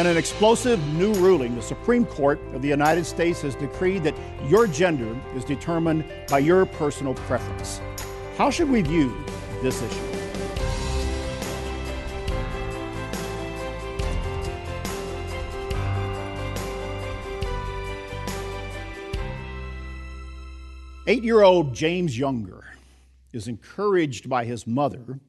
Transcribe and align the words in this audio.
In 0.00 0.06
an 0.06 0.16
explosive 0.16 0.82
new 0.94 1.12
ruling, 1.16 1.54
the 1.54 1.60
Supreme 1.60 2.06
Court 2.06 2.40
of 2.54 2.62
the 2.62 2.68
United 2.68 3.04
States 3.04 3.42
has 3.42 3.54
decreed 3.54 4.02
that 4.04 4.14
your 4.48 4.66
gender 4.66 5.14
is 5.36 5.44
determined 5.44 6.06
by 6.30 6.38
your 6.38 6.64
personal 6.64 7.12
preference. 7.12 7.82
How 8.38 8.48
should 8.48 8.70
we 8.70 8.80
view 8.80 9.14
this 9.60 9.82
issue? 9.82 10.00
Eight 21.06 21.22
year 21.22 21.42
old 21.42 21.74
James 21.74 22.18
Younger 22.18 22.64
is 23.34 23.48
encouraged 23.48 24.30
by 24.30 24.46
his 24.46 24.66
mother, 24.66 25.20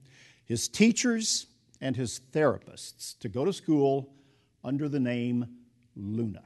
his 0.45 0.69
teachers, 0.69 1.47
and 1.81 1.97
his 1.97 2.21
therapists 2.31 3.19
to 3.19 3.27
go 3.27 3.43
to 3.43 3.51
school 3.51 4.13
under 4.63 4.87
the 4.87 4.99
name 4.99 5.45
Luna. 5.95 6.43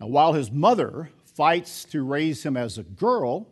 Now, 0.00 0.06
while 0.08 0.32
his 0.32 0.50
mother 0.50 1.10
fights 1.34 1.84
to 1.86 2.02
raise 2.02 2.44
him 2.44 2.56
as 2.56 2.78
a 2.78 2.82
girl, 2.82 3.48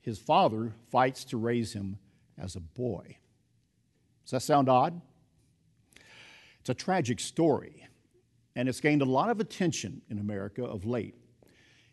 his 0.00 0.18
father 0.18 0.72
fights 0.90 1.24
to 1.26 1.36
raise 1.36 1.72
him 1.72 1.98
as 2.38 2.56
a 2.56 2.60
boy. 2.60 3.16
Does 4.24 4.30
that 4.32 4.42
sound 4.42 4.68
odd? 4.68 5.00
It's 6.60 6.70
a 6.70 6.74
tragic 6.74 7.20
story, 7.20 7.86
and 8.54 8.68
it's 8.68 8.80
gained 8.80 9.02
a 9.02 9.06
lot 9.06 9.30
of 9.30 9.40
attention 9.40 10.02
in 10.08 10.18
America 10.18 10.64
of 10.64 10.84
late. 10.84 11.14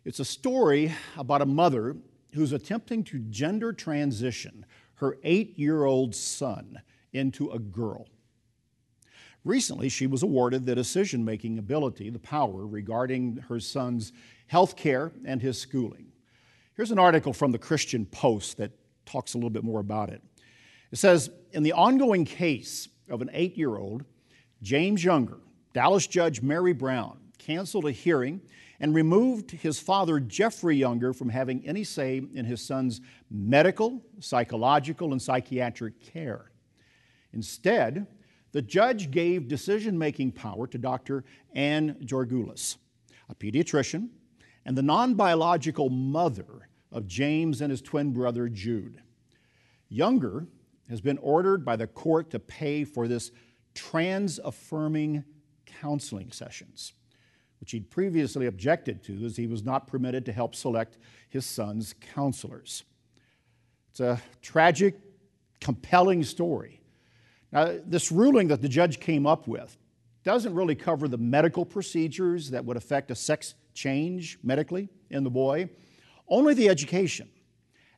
It's 0.06 0.20
a 0.20 0.26
story 0.26 0.94
about 1.18 1.42
a 1.42 1.46
mother 1.46 1.98
who's 2.34 2.54
attempting 2.54 3.04
to 3.06 3.20
gender 3.20 3.74
transition 3.74 4.66
her 4.96 5.18
eight 5.24 5.58
year 5.58 5.86
old 5.86 6.14
son 6.14 6.82
into 7.14 7.50
a 7.52 7.60
girl. 7.60 8.08
Recently, 9.46 9.90
she 9.90 10.08
was 10.08 10.24
awarded 10.24 10.66
the 10.66 10.76
decision 10.76 11.24
making 11.24 11.58
ability, 11.58 12.10
the 12.10 12.20
power 12.20 12.66
regarding 12.66 13.38
her 13.48 13.60
son's 13.60 14.12
health 14.48 14.76
care 14.76 15.12
and 15.26 15.42
his 15.42 15.60
schooling. 15.60 16.08
Here's 16.76 16.92
an 16.92 17.00
article 17.00 17.34
from 17.34 17.52
the 17.52 17.58
Christian 17.58 18.06
Post 18.06 18.58
that 18.58 18.72
talks 19.06 19.34
a 19.34 19.38
little 19.38 19.50
bit 19.50 19.64
more 19.64 19.80
about 19.80 20.10
it. 20.10 20.22
It 20.92 20.98
says 20.98 21.30
In 21.52 21.64
the 21.64 21.74
ongoing 21.74 22.26
case 22.26 22.90
of 23.10 23.22
an 23.22 23.30
eight 23.34 23.58
year 23.58 23.78
old, 23.78 24.04
James 24.62 25.04
Younger, 25.04 25.40
Dallas 25.74 26.08
Judge 26.08 26.42
Mary 26.42 26.74
Brown 26.74 27.18
canceled 27.38 27.86
a 27.86 27.92
hearing 27.92 28.42
and 28.80 28.94
removed 28.96 29.52
his 29.52 29.80
father, 29.80 30.20
Jeffrey 30.20 30.76
Younger, 30.76 31.14
from 31.14 31.30
having 31.30 31.66
any 31.66 31.84
say 31.84 32.22
in 32.34 32.46
his 32.46 32.62
son's 32.62 33.02
medical, 33.30 34.02
psychological, 34.20 35.12
and 35.12 35.22
psychiatric 35.22 36.00
care. 36.00 36.52
Instead, 37.34 38.08
the 38.52 38.62
judge 38.62 39.12
gave 39.12 39.48
decision 39.48 39.98
making 39.98 40.32
power 40.32 40.68
to 40.68 40.78
Dr. 40.78 41.24
Anne 41.54 41.96
Georgulas, 42.04 42.78
a 43.30 43.36
pediatrician 43.36 44.10
and 44.66 44.78
the 44.78 44.84
non 44.84 45.14
biological 45.16 45.90
mother 45.90 46.70
of 46.92 47.08
James 47.08 47.62
and 47.62 47.72
his 47.72 47.82
twin 47.82 48.12
brother 48.12 48.50
Jude. 48.50 49.02
Younger 49.88 50.48
has 50.90 51.02
been 51.02 51.18
ordered 51.20 51.64
by 51.64 51.76
the 51.76 51.88
court 51.88 52.32
to 52.32 52.40
pay 52.40 52.84
for 52.84 53.08
this 53.08 53.32
trans 53.76 54.40
affirming 54.40 55.24
counseling 55.66 56.32
sessions, 56.32 56.94
which 57.60 57.72
he'd 57.72 57.92
previously 57.92 58.48
objected 58.48 59.04
to 59.04 59.26
as 59.26 59.38
he 59.38 59.48
was 59.48 59.64
not 59.64 59.88
permitted 59.88 60.26
to 60.26 60.32
help 60.32 60.56
select 60.56 60.98
his 61.30 61.46
son's 61.46 61.94
counselors. 62.14 62.84
It's 63.92 64.00
a 64.00 64.22
tragic, 64.42 64.96
compelling 65.60 66.24
story 66.24 66.79
now, 67.52 67.78
this 67.86 68.12
ruling 68.12 68.48
that 68.50 68.62
the 68.62 68.70
judge 68.70 69.00
came 69.00 69.26
up 69.26 69.48
with 69.48 69.78
doesn't 70.24 70.54
really 70.54 70.76
cover 70.76 71.08
the 71.08 71.18
medical 71.18 71.66
procedures 71.66 72.52
that 72.52 72.64
would 72.64 72.78
affect 72.78 73.10
a 73.10 73.16
sex 73.16 73.56
change 73.74 74.38
medically 74.44 74.90
in 75.10 75.24
the 75.24 75.30
boy, 75.30 75.70
only 76.28 76.54
the 76.54 76.70
education 76.70 77.30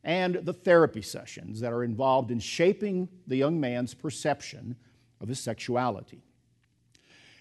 and 0.03 0.35
the 0.35 0.53
therapy 0.53 1.01
sessions 1.01 1.59
that 1.59 1.73
are 1.73 1.84
involved 1.84 2.31
in 2.31 2.40
shaping 2.40 3.09
the 3.28 3.35
young 3.35 3.59
man's 3.59 3.94
perception 3.94 4.75
of 5.19 5.28
his 5.28 5.40
sexuality. 5.40 6.23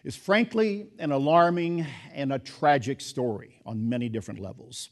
Is 0.02 0.16
frankly 0.16 0.88
an 0.98 1.12
alarming 1.12 1.86
and 2.14 2.32
a 2.32 2.38
tragic 2.38 3.00
story 3.02 3.60
on 3.66 3.88
many 3.88 4.08
different 4.08 4.40
levels. 4.40 4.88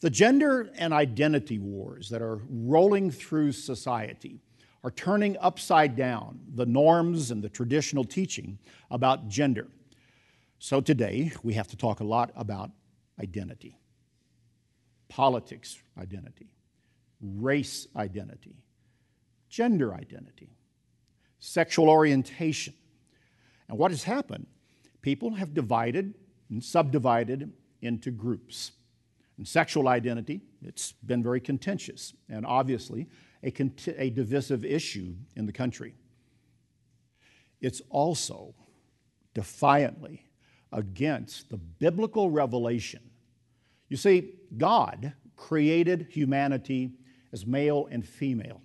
The 0.00 0.10
gender 0.10 0.70
and 0.76 0.92
identity 0.92 1.58
wars 1.58 2.10
that 2.10 2.20
are 2.20 2.40
rolling 2.48 3.10
through 3.10 3.52
society 3.52 4.40
are 4.84 4.90
turning 4.90 5.36
upside 5.40 5.94
down 5.96 6.40
the 6.54 6.66
norms 6.66 7.30
and 7.30 7.42
the 7.42 7.48
traditional 7.48 8.04
teaching 8.04 8.58
about 8.90 9.28
gender. 9.28 9.68
So 10.58 10.80
today, 10.80 11.32
we 11.42 11.54
have 11.54 11.68
to 11.68 11.76
talk 11.76 12.00
a 12.00 12.04
lot 12.04 12.32
about 12.36 12.70
identity 13.20 13.76
politics 15.12 15.78
identity, 16.00 16.46
race 17.20 17.86
identity, 17.96 18.56
gender 19.50 19.92
identity, 19.94 20.48
sexual 21.38 21.90
orientation. 21.90 22.72
And 23.68 23.76
what 23.76 23.90
has 23.90 24.04
happened? 24.04 24.46
People 25.02 25.34
have 25.34 25.52
divided 25.52 26.14
and 26.48 26.64
subdivided 26.64 27.52
into 27.82 28.10
groups. 28.10 28.72
And 29.36 29.46
sexual 29.46 29.86
identity, 29.86 30.40
it's 30.62 30.92
been 30.92 31.22
very 31.22 31.40
contentious. 31.40 32.14
And 32.30 32.46
obviously, 32.46 33.06
a, 33.42 33.52
a 33.96 34.10
divisive 34.10 34.64
issue 34.64 35.14
in 35.36 35.46
the 35.46 35.52
country. 35.52 35.94
It's 37.60 37.82
also 37.90 38.54
defiantly 39.34 40.26
against 40.72 41.50
the 41.50 41.56
biblical 41.56 42.30
revelation. 42.30 43.10
You 43.88 43.96
see, 43.96 44.34
God 44.56 45.12
created 45.36 46.08
humanity 46.10 46.92
as 47.32 47.46
male 47.46 47.88
and 47.90 48.06
female. 48.06 48.60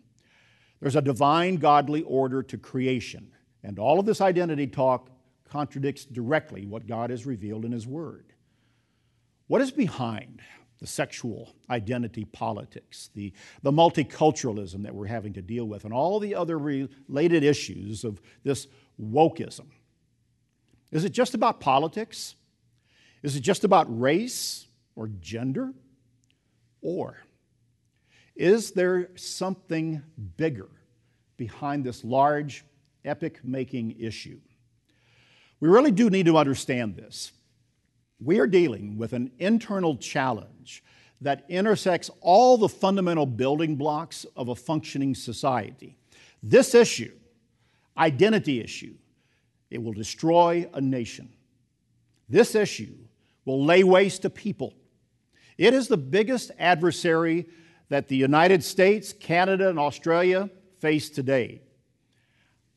There's 0.80 0.96
a 0.96 1.02
divine 1.02 1.58
godly 1.58 2.04
order 2.04 2.44
to 2.44 2.58
creation, 2.58 3.32
and 3.64 3.80
all 3.80 4.00
of 4.00 4.06
this 4.06 4.22
identity 4.22 4.68
talk 4.68 5.10
contradicts 5.50 6.06
directly 6.06 6.66
what 6.66 6.88
God 6.88 7.10
has 7.10 7.26
revealed 7.26 7.66
in 7.66 7.72
His 7.72 7.88
Word. 7.88 8.34
What 9.48 9.62
is 9.62 9.72
behind 9.72 10.42
the 10.80 10.88
sexual 10.88 11.56
identity 11.70 12.26
politics, 12.26 13.10
the, 13.16 13.34
the 13.64 13.72
multiculturalism 13.72 14.84
that 14.84 14.94
we're 14.94 15.08
having 15.08 15.34
to 15.34 15.42
deal 15.42 15.66
with, 15.66 15.86
and 15.86 15.94
all 15.94 16.20
the 16.20 16.36
other 16.36 16.58
related 16.58 17.44
issues 17.44 18.04
of 18.04 18.22
this 18.44 18.68
wokeism. 19.02 19.66
Is 20.92 21.04
it 21.04 21.12
just 21.12 21.34
about 21.34 21.60
politics? 21.60 22.36
Is 23.24 23.36
it 23.36 23.42
just 23.42 23.64
about 23.64 23.88
race 24.00 24.68
or 24.96 25.08
gender? 25.20 25.74
Or 26.82 27.18
is 28.36 28.72
there 28.72 29.10
something 29.16 30.02
bigger 30.38 30.70
behind 31.38 31.84
this 31.84 32.04
large, 32.04 32.64
epic 33.04 33.40
making 33.44 34.00
issue? 34.00 34.40
We 35.60 35.70
really 35.70 35.92
do 35.92 36.10
need 36.10 36.28
to 36.28 36.38
understand 36.38 36.96
this. 36.96 37.32
We 38.20 38.40
are 38.40 38.48
dealing 38.48 38.98
with 38.98 39.14
an 39.14 39.32
internal 39.38 39.96
challenge 39.98 40.84
that 41.22 41.46
intersects 41.50 42.10
all 42.22 42.58
the 42.58 42.70
fundamental 42.70 43.26
building 43.26 43.76
blocks 43.76 44.26
of 44.36 44.50
a 44.50 44.56
functioning 44.56 45.16
society. 45.16 45.98
This 46.42 46.76
issue, 46.76 47.14
identity 47.98 48.60
issue, 48.62 48.96
it 49.70 49.82
will 49.82 49.94
destroy 49.94 50.70
a 50.74 50.82
nation. 50.82 51.30
This 52.30 52.56
issue 52.56 52.96
will 53.46 53.64
lay 53.64 53.84
waste 53.84 54.24
to 54.24 54.30
people. 54.30 54.74
It 55.58 55.74
is 55.74 55.88
the 55.88 55.98
biggest 55.98 56.52
adversary 56.60 57.48
that 57.90 58.08
the 58.08 58.16
United 58.16 58.64
States, 58.64 59.14
Canada, 59.14 59.70
and 59.70 59.80
Australia 59.80 60.50
face 60.80 61.10
today. 61.10 61.62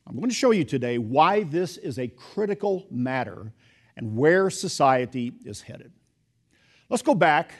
I'm 0.06 0.16
going 0.16 0.28
to 0.28 0.34
show 0.34 0.50
you 0.50 0.64
today 0.64 0.98
why 0.98 1.42
this 1.42 1.76
is 1.76 1.98
a 1.98 2.08
critical 2.08 2.86
matter 2.90 3.52
and 3.96 4.16
where 4.16 4.50
society 4.50 5.32
is 5.44 5.62
headed. 5.62 5.92
Let's 6.88 7.02
go 7.02 7.14
back 7.14 7.52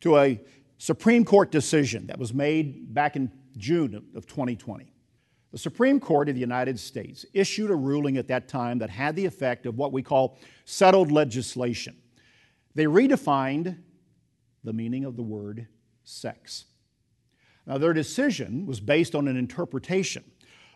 to 0.00 0.18
a 0.18 0.40
Supreme 0.78 1.24
Court 1.24 1.50
decision 1.50 2.06
that 2.08 2.18
was 2.18 2.34
made 2.34 2.92
back 2.92 3.16
in 3.16 3.32
June 3.56 3.94
of 4.14 4.26
2020. 4.26 4.92
The 5.52 5.58
Supreme 5.58 6.00
Court 6.00 6.28
of 6.28 6.34
the 6.34 6.40
United 6.40 6.78
States 6.78 7.24
issued 7.32 7.70
a 7.70 7.74
ruling 7.74 8.18
at 8.18 8.28
that 8.28 8.48
time 8.48 8.78
that 8.78 8.90
had 8.90 9.16
the 9.16 9.24
effect 9.24 9.64
of 9.64 9.78
what 9.78 9.92
we 9.92 10.02
call 10.02 10.38
settled 10.66 11.10
legislation. 11.10 11.96
They 12.74 12.84
redefined 12.84 13.78
the 14.64 14.72
meaning 14.72 15.04
of 15.04 15.16
the 15.16 15.22
word 15.22 15.66
sex. 16.04 16.66
Now, 17.66 17.78
their 17.78 17.94
decision 17.94 18.66
was 18.66 18.80
based 18.80 19.14
on 19.14 19.28
an 19.28 19.36
interpretation 19.36 20.24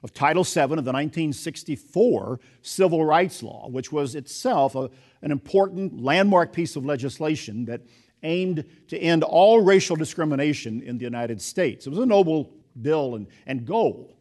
of 0.02 0.14
Title 0.14 0.44
VII 0.44 0.60
of 0.60 0.68
the 0.68 0.92
1964 0.92 2.40
Civil 2.62 3.04
Rights 3.04 3.42
Law, 3.42 3.68
which 3.68 3.92
was 3.92 4.14
itself 4.14 4.74
a, 4.74 4.90
an 5.22 5.30
important 5.30 6.02
landmark 6.02 6.52
piece 6.52 6.76
of 6.76 6.86
legislation 6.86 7.66
that 7.66 7.82
aimed 8.22 8.64
to 8.88 8.98
end 8.98 9.22
all 9.22 9.60
racial 9.60 9.96
discrimination 9.96 10.82
in 10.82 10.98
the 10.98 11.04
United 11.04 11.40
States. 11.40 11.86
It 11.86 11.90
was 11.90 11.98
a 11.98 12.06
noble 12.06 12.52
bill 12.80 13.14
and, 13.14 13.26
and 13.46 13.66
goal. 13.66 14.16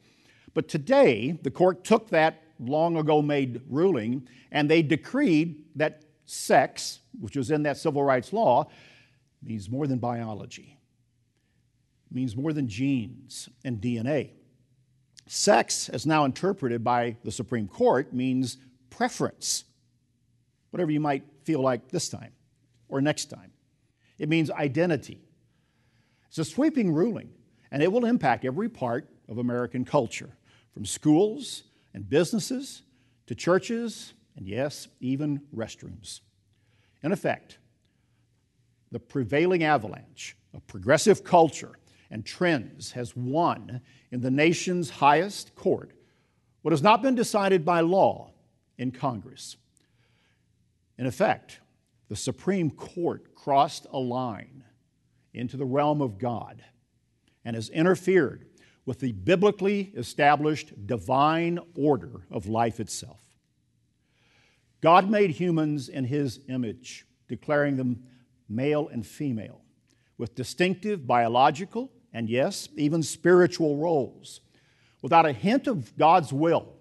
But 0.53 0.67
today, 0.67 1.37
the 1.41 1.51
court 1.51 1.83
took 1.83 2.09
that 2.09 2.41
long 2.59 2.97
ago 2.97 3.21
made 3.21 3.61
ruling, 3.69 4.27
and 4.51 4.69
they 4.69 4.81
decreed 4.81 5.63
that 5.75 6.03
sex, 6.25 6.99
which 7.19 7.35
was 7.35 7.51
in 7.51 7.63
that 7.63 7.77
civil 7.77 8.03
rights 8.03 8.33
law, 8.33 8.69
means 9.41 9.69
more 9.69 9.87
than 9.87 9.99
biology, 9.99 10.77
means 12.11 12.35
more 12.35 12.51
than 12.51 12.67
genes 12.67 13.49
and 13.63 13.79
DNA. 13.79 14.31
Sex, 15.31 15.89
as 15.89 16.07
now 16.07 16.25
interpreted 16.25 16.83
by 16.83 17.15
the 17.23 17.31
Supreme 17.31 17.67
Court, 17.67 18.11
means 18.11 18.57
preference, 18.89 19.63
whatever 20.71 20.89
you 20.89 20.99
might 20.99 21.23
feel 21.43 21.61
like 21.61 21.89
this 21.89 22.09
time 22.09 22.31
or 22.87 22.99
next 22.99 23.25
time. 23.25 23.51
It 24.17 24.27
means 24.27 24.49
identity. 24.49 25.21
It's 26.29 26.39
a 26.39 26.45
sweeping 26.45 26.91
ruling, 26.91 27.29
and 27.69 27.83
it 27.83 27.91
will 27.91 28.05
impact 28.05 28.43
every 28.43 28.69
part 28.69 29.07
of 29.27 29.37
American 29.37 29.85
culture, 29.85 30.31
from 30.73 30.83
schools 30.83 31.61
and 31.93 32.09
businesses 32.09 32.81
to 33.27 33.35
churches 33.35 34.15
and, 34.35 34.47
yes, 34.47 34.87
even 34.99 35.41
restrooms. 35.55 36.21
In 37.03 37.11
effect, 37.11 37.59
the 38.91 38.99
prevailing 38.99 39.63
avalanche 39.63 40.35
of 40.55 40.65
progressive 40.65 41.23
culture 41.23 41.77
and 42.11 42.25
trends 42.25 42.91
has 42.91 43.15
won 43.15 43.81
in 44.11 44.21
the 44.21 44.31
nation's 44.31 44.89
highest 44.89 45.55
court 45.55 45.91
what 46.61 46.71
has 46.71 46.81
not 46.81 47.01
been 47.01 47.15
decided 47.15 47.63
by 47.63 47.79
law 47.79 48.31
in 48.77 48.91
Congress. 48.91 49.57
In 50.97 51.05
effect, 51.05 51.59
the 52.09 52.15
Supreme 52.15 52.71
Court 52.71 53.35
crossed 53.35 53.85
a 53.91 53.99
line 53.99 54.63
into 55.33 55.57
the 55.57 55.65
realm 55.65 56.01
of 56.01 56.17
God 56.17 56.63
and 57.45 57.55
has 57.55 57.69
interfered 57.69 58.45
with 58.85 58.99
the 58.99 59.11
biblically 59.11 59.91
established 59.95 60.87
divine 60.87 61.59
order 61.75 62.25
of 62.31 62.47
life 62.47 62.79
itself. 62.79 63.21
God 64.81 65.09
made 65.09 65.31
humans 65.31 65.89
in 65.89 66.05
his 66.05 66.39
image, 66.49 67.05
declaring 67.27 67.75
them 67.75 68.03
male 68.47 68.87
and 68.87 69.05
female, 69.05 69.61
with 70.17 70.35
distinctive 70.35 71.05
biological 71.05 71.91
and, 72.13 72.29
yes, 72.29 72.69
even 72.75 73.03
spiritual 73.03 73.77
roles, 73.77 74.41
without 75.01 75.25
a 75.25 75.31
hint 75.31 75.67
of 75.67 75.95
God's 75.97 76.33
will 76.33 76.73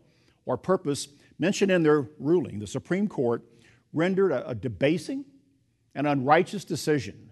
or 0.47 0.57
purpose 0.57 1.09
mentioned 1.39 1.71
in 1.71 1.83
their 1.83 2.09
ruling. 2.19 2.59
The 2.59 2.67
Supreme 2.67 3.09
Court 3.09 3.43
rendered 3.93 4.33
a, 4.33 4.55
debasing 4.55 5.25
and 5.95 6.07
unrighteous 6.07 6.65
decision 6.65 7.31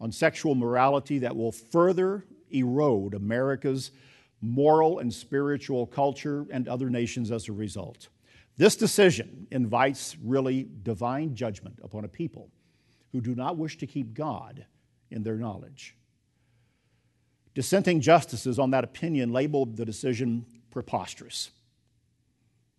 on 0.00 0.12
sexual 0.12 0.54
morality 0.54 1.18
that 1.20 1.34
will 1.34 1.52
further 1.52 2.24
erode 2.50 3.14
America's 3.14 3.92
moral 4.40 4.98
and 4.98 5.12
spiritual 5.12 5.86
culture 5.86 6.46
and 6.50 6.68
other 6.68 6.90
nations 6.90 7.30
as 7.30 7.48
a 7.48 7.52
result. 7.52 8.08
This 8.56 8.76
decision 8.76 9.46
invites 9.50 10.16
really 10.22 10.68
divine 10.82 11.34
judgment 11.34 11.78
upon 11.82 12.04
a 12.04 12.08
people 12.08 12.50
who 13.12 13.20
do 13.20 13.34
not 13.34 13.56
wish 13.56 13.78
to 13.78 13.86
keep 13.86 14.14
God 14.14 14.64
in 15.10 15.22
their 15.22 15.36
knowledge. 15.36 15.96
Dissenting 17.56 18.02
justices 18.02 18.58
on 18.58 18.72
that 18.72 18.84
opinion 18.84 19.32
labeled 19.32 19.78
the 19.78 19.86
decision 19.86 20.44
preposterous. 20.70 21.52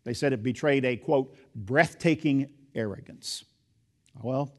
They 0.04 0.14
said 0.14 0.34
it 0.34 0.44
betrayed 0.44 0.86
a, 0.86 0.96
quote, 0.96 1.36
breathtaking 1.56 2.52
arrogance. 2.76 3.44
Well, 4.22 4.54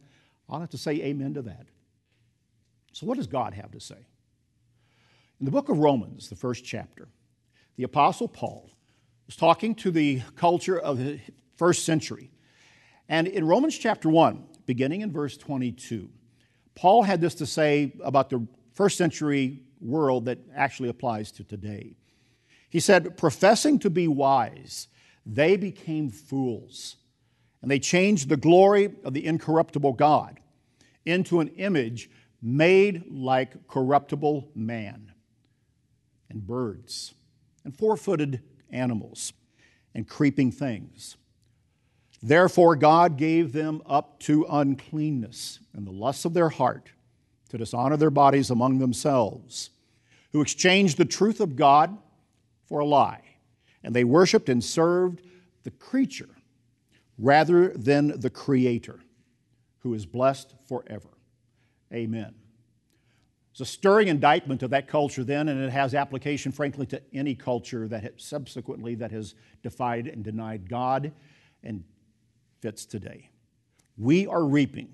I'll 0.49 0.59
have 0.59 0.70
to 0.70 0.76
say 0.76 0.94
amen 1.03 1.35
to 1.35 1.43
that. 1.43 1.69
So, 2.91 3.06
what 3.06 3.17
does 3.17 3.29
God 3.29 3.55
have 3.55 3.70
to 3.70 3.79
say? 3.79 4.09
In 5.38 5.44
the 5.44 5.53
book 5.53 5.69
of 5.69 5.79
Romans, 5.79 6.29
the 6.29 6.35
first 6.35 6.65
chapter, 6.65 7.06
the 7.76 7.85
Apostle 7.85 8.26
Paul 8.26 8.73
was 9.29 9.37
talking 9.37 9.76
to 9.76 9.93
the 9.93 10.23
culture 10.35 10.81
of 10.81 10.99
the 10.99 11.20
first 11.55 11.85
century. 11.85 12.32
And 13.09 13.29
in 13.29 13.47
Romans 13.47 13.79
chapter 13.79 14.09
1, 14.09 14.44
beginning 14.67 15.03
in 15.03 15.12
verse 15.12 15.37
22, 15.37 16.11
Paul 16.75 17.05
had 17.05 17.20
this 17.20 17.37
to 17.37 17.47
say 17.47 17.93
about 18.03 18.31
the 18.31 18.44
first 18.75 18.99
century 18.99 19.62
world 19.80 20.26
that 20.26 20.38
actually 20.54 20.88
applies 20.88 21.32
to 21.32 21.44
today. 21.44 21.96
He 22.69 22.80
said, 22.80 23.16
Professing 23.16 23.78
to 23.80 23.90
be 23.90 24.08
wise, 24.08 24.88
they 25.25 25.56
became 25.56 26.10
fools, 26.10 26.96
and 27.62 27.70
they 27.70 27.78
changed 27.78 28.28
the 28.28 28.36
glory 28.36 28.94
of 29.04 29.14
the 29.14 29.26
incorruptible 29.26 29.94
God 29.94 30.40
into 31.04 31.40
an 31.40 31.48
image 31.48 32.10
made 32.40 33.04
like 33.10 33.66
corruptible 33.66 34.50
man 34.54 35.12
and 36.31 36.46
birds 36.46 37.14
and 37.64 37.76
four 37.76 37.96
footed 37.96 38.42
animals 38.70 39.32
and 39.94 40.08
creeping 40.08 40.52
things. 40.52 41.16
Therefore, 42.22 42.76
God 42.76 43.16
gave 43.16 43.52
them 43.52 43.82
up 43.86 44.20
to 44.20 44.46
uncleanness 44.48 45.60
and 45.72 45.86
the 45.86 45.92
lusts 45.92 46.24
of 46.24 46.34
their 46.34 46.48
heart 46.48 46.90
to 47.48 47.58
dishonor 47.58 47.96
their 47.96 48.10
bodies 48.10 48.50
among 48.50 48.78
themselves, 48.78 49.70
who 50.32 50.40
exchanged 50.40 50.98
the 50.98 51.04
truth 51.04 51.40
of 51.40 51.56
God 51.56 51.96
for 52.66 52.80
a 52.80 52.84
lie. 52.84 53.22
And 53.82 53.94
they 53.94 54.04
worshiped 54.04 54.48
and 54.48 54.62
served 54.62 55.22
the 55.62 55.70
creature 55.70 56.28
rather 57.18 57.68
than 57.68 58.20
the 58.20 58.30
Creator, 58.30 59.00
who 59.80 59.94
is 59.94 60.06
blessed 60.06 60.54
forever. 60.68 61.08
Amen. 61.92 62.34
It's 63.50 63.60
a 63.60 63.64
stirring 63.64 64.08
indictment 64.08 64.62
of 64.62 64.70
that 64.70 64.86
culture 64.86 65.24
then, 65.24 65.48
and 65.48 65.60
it 65.60 65.70
has 65.70 65.94
application, 65.94 66.52
frankly, 66.52 66.86
to 66.86 67.02
any 67.12 67.34
culture 67.34 67.88
that 67.88 68.12
subsequently 68.20 68.94
that 68.96 69.10
has 69.10 69.34
defied 69.62 70.06
and 70.06 70.22
denied 70.22 70.68
God 70.68 71.10
and 71.64 71.82
fits 72.60 72.84
today. 72.84 73.30
We 73.96 74.26
are 74.28 74.44
reaping 74.44 74.90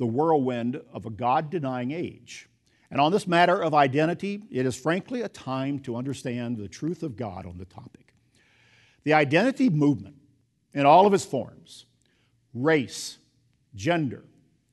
the 0.00 0.06
whirlwind 0.06 0.80
of 0.94 1.04
a 1.04 1.10
God 1.10 1.50
denying 1.50 1.90
age. 1.90 2.48
And 2.90 3.02
on 3.02 3.12
this 3.12 3.26
matter 3.26 3.62
of 3.62 3.74
identity, 3.74 4.42
it 4.50 4.64
is 4.64 4.74
frankly 4.74 5.20
a 5.20 5.28
time 5.28 5.78
to 5.80 5.94
understand 5.94 6.56
the 6.56 6.68
truth 6.68 7.02
of 7.02 7.18
God 7.18 7.44
on 7.44 7.58
the 7.58 7.66
topic. 7.66 8.14
The 9.04 9.12
identity 9.12 9.68
movement, 9.68 10.16
in 10.72 10.86
all 10.86 11.06
of 11.06 11.12
its 11.12 11.26
forms 11.26 11.84
race, 12.54 13.18
gender, 13.74 14.24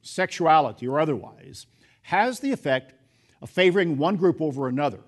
sexuality, 0.02 0.88
or 0.88 0.98
otherwise 0.98 1.68
has 2.04 2.40
the 2.40 2.54
effect 2.54 2.94
of 3.42 3.50
favoring 3.50 3.98
one 3.98 4.16
group 4.16 4.42
over 4.42 4.70
another, 4.70 5.02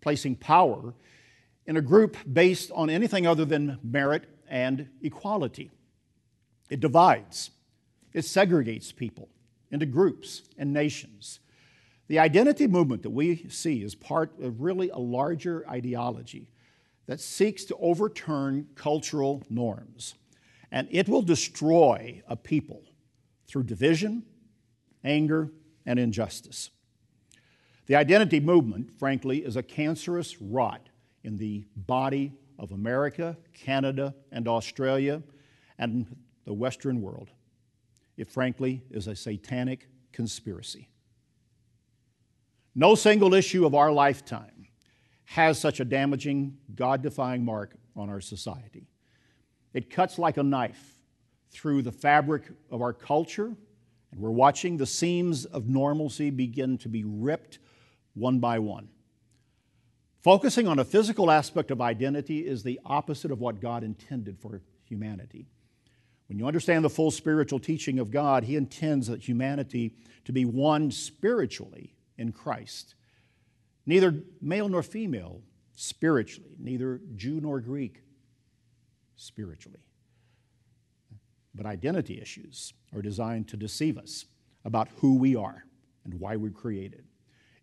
placing 0.00 0.36
power 0.36 0.94
in 1.66 1.76
a 1.76 1.82
group 1.82 2.16
based 2.32 2.72
on 2.72 2.88
anything 2.88 3.26
other 3.26 3.44
than 3.44 3.78
merit 3.84 4.24
and 4.48 4.88
equality. 5.02 5.70
It 6.70 6.80
divides, 6.80 7.50
it 8.14 8.20
segregates 8.20 8.96
people 8.96 9.28
into 9.72 9.86
groups 9.86 10.42
and 10.56 10.72
nations. 10.72 11.40
The 12.08 12.18
identity 12.18 12.66
movement 12.66 13.02
that 13.02 13.10
we 13.10 13.48
see 13.48 13.82
is 13.82 13.94
part 13.94 14.38
of 14.40 14.60
really 14.60 14.90
a 14.90 14.98
larger 14.98 15.68
ideology 15.68 16.48
that 17.06 17.20
seeks 17.20 17.64
to 17.64 17.76
overturn 17.76 18.68
cultural 18.74 19.42
norms. 19.50 20.14
And 20.70 20.88
it 20.90 21.08
will 21.08 21.22
destroy 21.22 22.22
a 22.28 22.36
people 22.36 22.82
through 23.46 23.64
division, 23.64 24.24
anger, 25.02 25.50
and 25.84 25.98
injustice. 25.98 26.70
The 27.86 27.96
identity 27.96 28.40
movement, 28.40 28.90
frankly, 28.98 29.38
is 29.38 29.56
a 29.56 29.62
cancerous 29.62 30.40
rot 30.40 30.88
in 31.24 31.36
the 31.36 31.64
body 31.76 32.32
of 32.58 32.72
America, 32.72 33.36
Canada, 33.52 34.14
and 34.30 34.46
Australia, 34.46 35.22
and 35.78 36.16
the 36.44 36.52
Western 36.52 37.00
world. 37.00 37.30
It, 38.22 38.30
frankly, 38.30 38.84
is 38.88 39.08
a 39.08 39.16
satanic 39.16 39.88
conspiracy. 40.12 40.88
No 42.72 42.94
single 42.94 43.34
issue 43.34 43.66
of 43.66 43.74
our 43.74 43.90
lifetime 43.90 44.68
has 45.24 45.58
such 45.58 45.80
a 45.80 45.84
damaging, 45.84 46.56
God 46.72 47.02
defying 47.02 47.44
mark 47.44 47.74
on 47.96 48.08
our 48.08 48.20
society. 48.20 48.86
It 49.74 49.90
cuts 49.90 50.20
like 50.20 50.36
a 50.36 50.44
knife 50.44 51.00
through 51.50 51.82
the 51.82 51.90
fabric 51.90 52.44
of 52.70 52.80
our 52.80 52.92
culture, 52.92 53.56
and 54.12 54.20
we're 54.20 54.30
watching 54.30 54.76
the 54.76 54.86
seams 54.86 55.44
of 55.44 55.68
normalcy 55.68 56.30
begin 56.30 56.78
to 56.78 56.88
be 56.88 57.02
ripped 57.02 57.58
one 58.14 58.38
by 58.38 58.60
one. 58.60 58.88
Focusing 60.22 60.68
on 60.68 60.78
a 60.78 60.84
physical 60.84 61.28
aspect 61.28 61.72
of 61.72 61.80
identity 61.80 62.46
is 62.46 62.62
the 62.62 62.78
opposite 62.86 63.32
of 63.32 63.40
what 63.40 63.60
God 63.60 63.82
intended 63.82 64.38
for 64.38 64.62
humanity. 64.84 65.48
When 66.28 66.38
you 66.38 66.46
understand 66.46 66.84
the 66.84 66.90
full 66.90 67.10
spiritual 67.10 67.58
teaching 67.58 67.98
of 67.98 68.10
God, 68.10 68.44
He 68.44 68.56
intends 68.56 69.06
that 69.08 69.26
humanity 69.26 69.94
to 70.24 70.32
be 70.32 70.44
one 70.44 70.90
spiritually 70.90 71.94
in 72.16 72.32
Christ. 72.32 72.94
Neither 73.86 74.14
male 74.40 74.68
nor 74.68 74.82
female 74.82 75.42
spiritually, 75.74 76.56
neither 76.58 77.00
Jew 77.16 77.40
nor 77.40 77.60
Greek 77.60 78.02
spiritually. 79.16 79.80
But 81.54 81.66
identity 81.66 82.20
issues 82.20 82.72
are 82.94 83.02
designed 83.02 83.48
to 83.48 83.56
deceive 83.56 83.98
us 83.98 84.26
about 84.64 84.88
who 84.96 85.16
we 85.16 85.36
are 85.36 85.64
and 86.04 86.14
why 86.14 86.36
we're 86.36 86.50
created. 86.50 87.04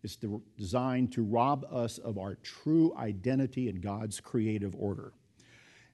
It's 0.02 0.16
designed 0.56 1.12
to 1.12 1.22
rob 1.22 1.66
us 1.70 1.98
of 1.98 2.18
our 2.18 2.36
true 2.36 2.94
identity 2.96 3.68
in 3.68 3.80
God's 3.80 4.20
creative 4.20 4.74
order. 4.74 5.12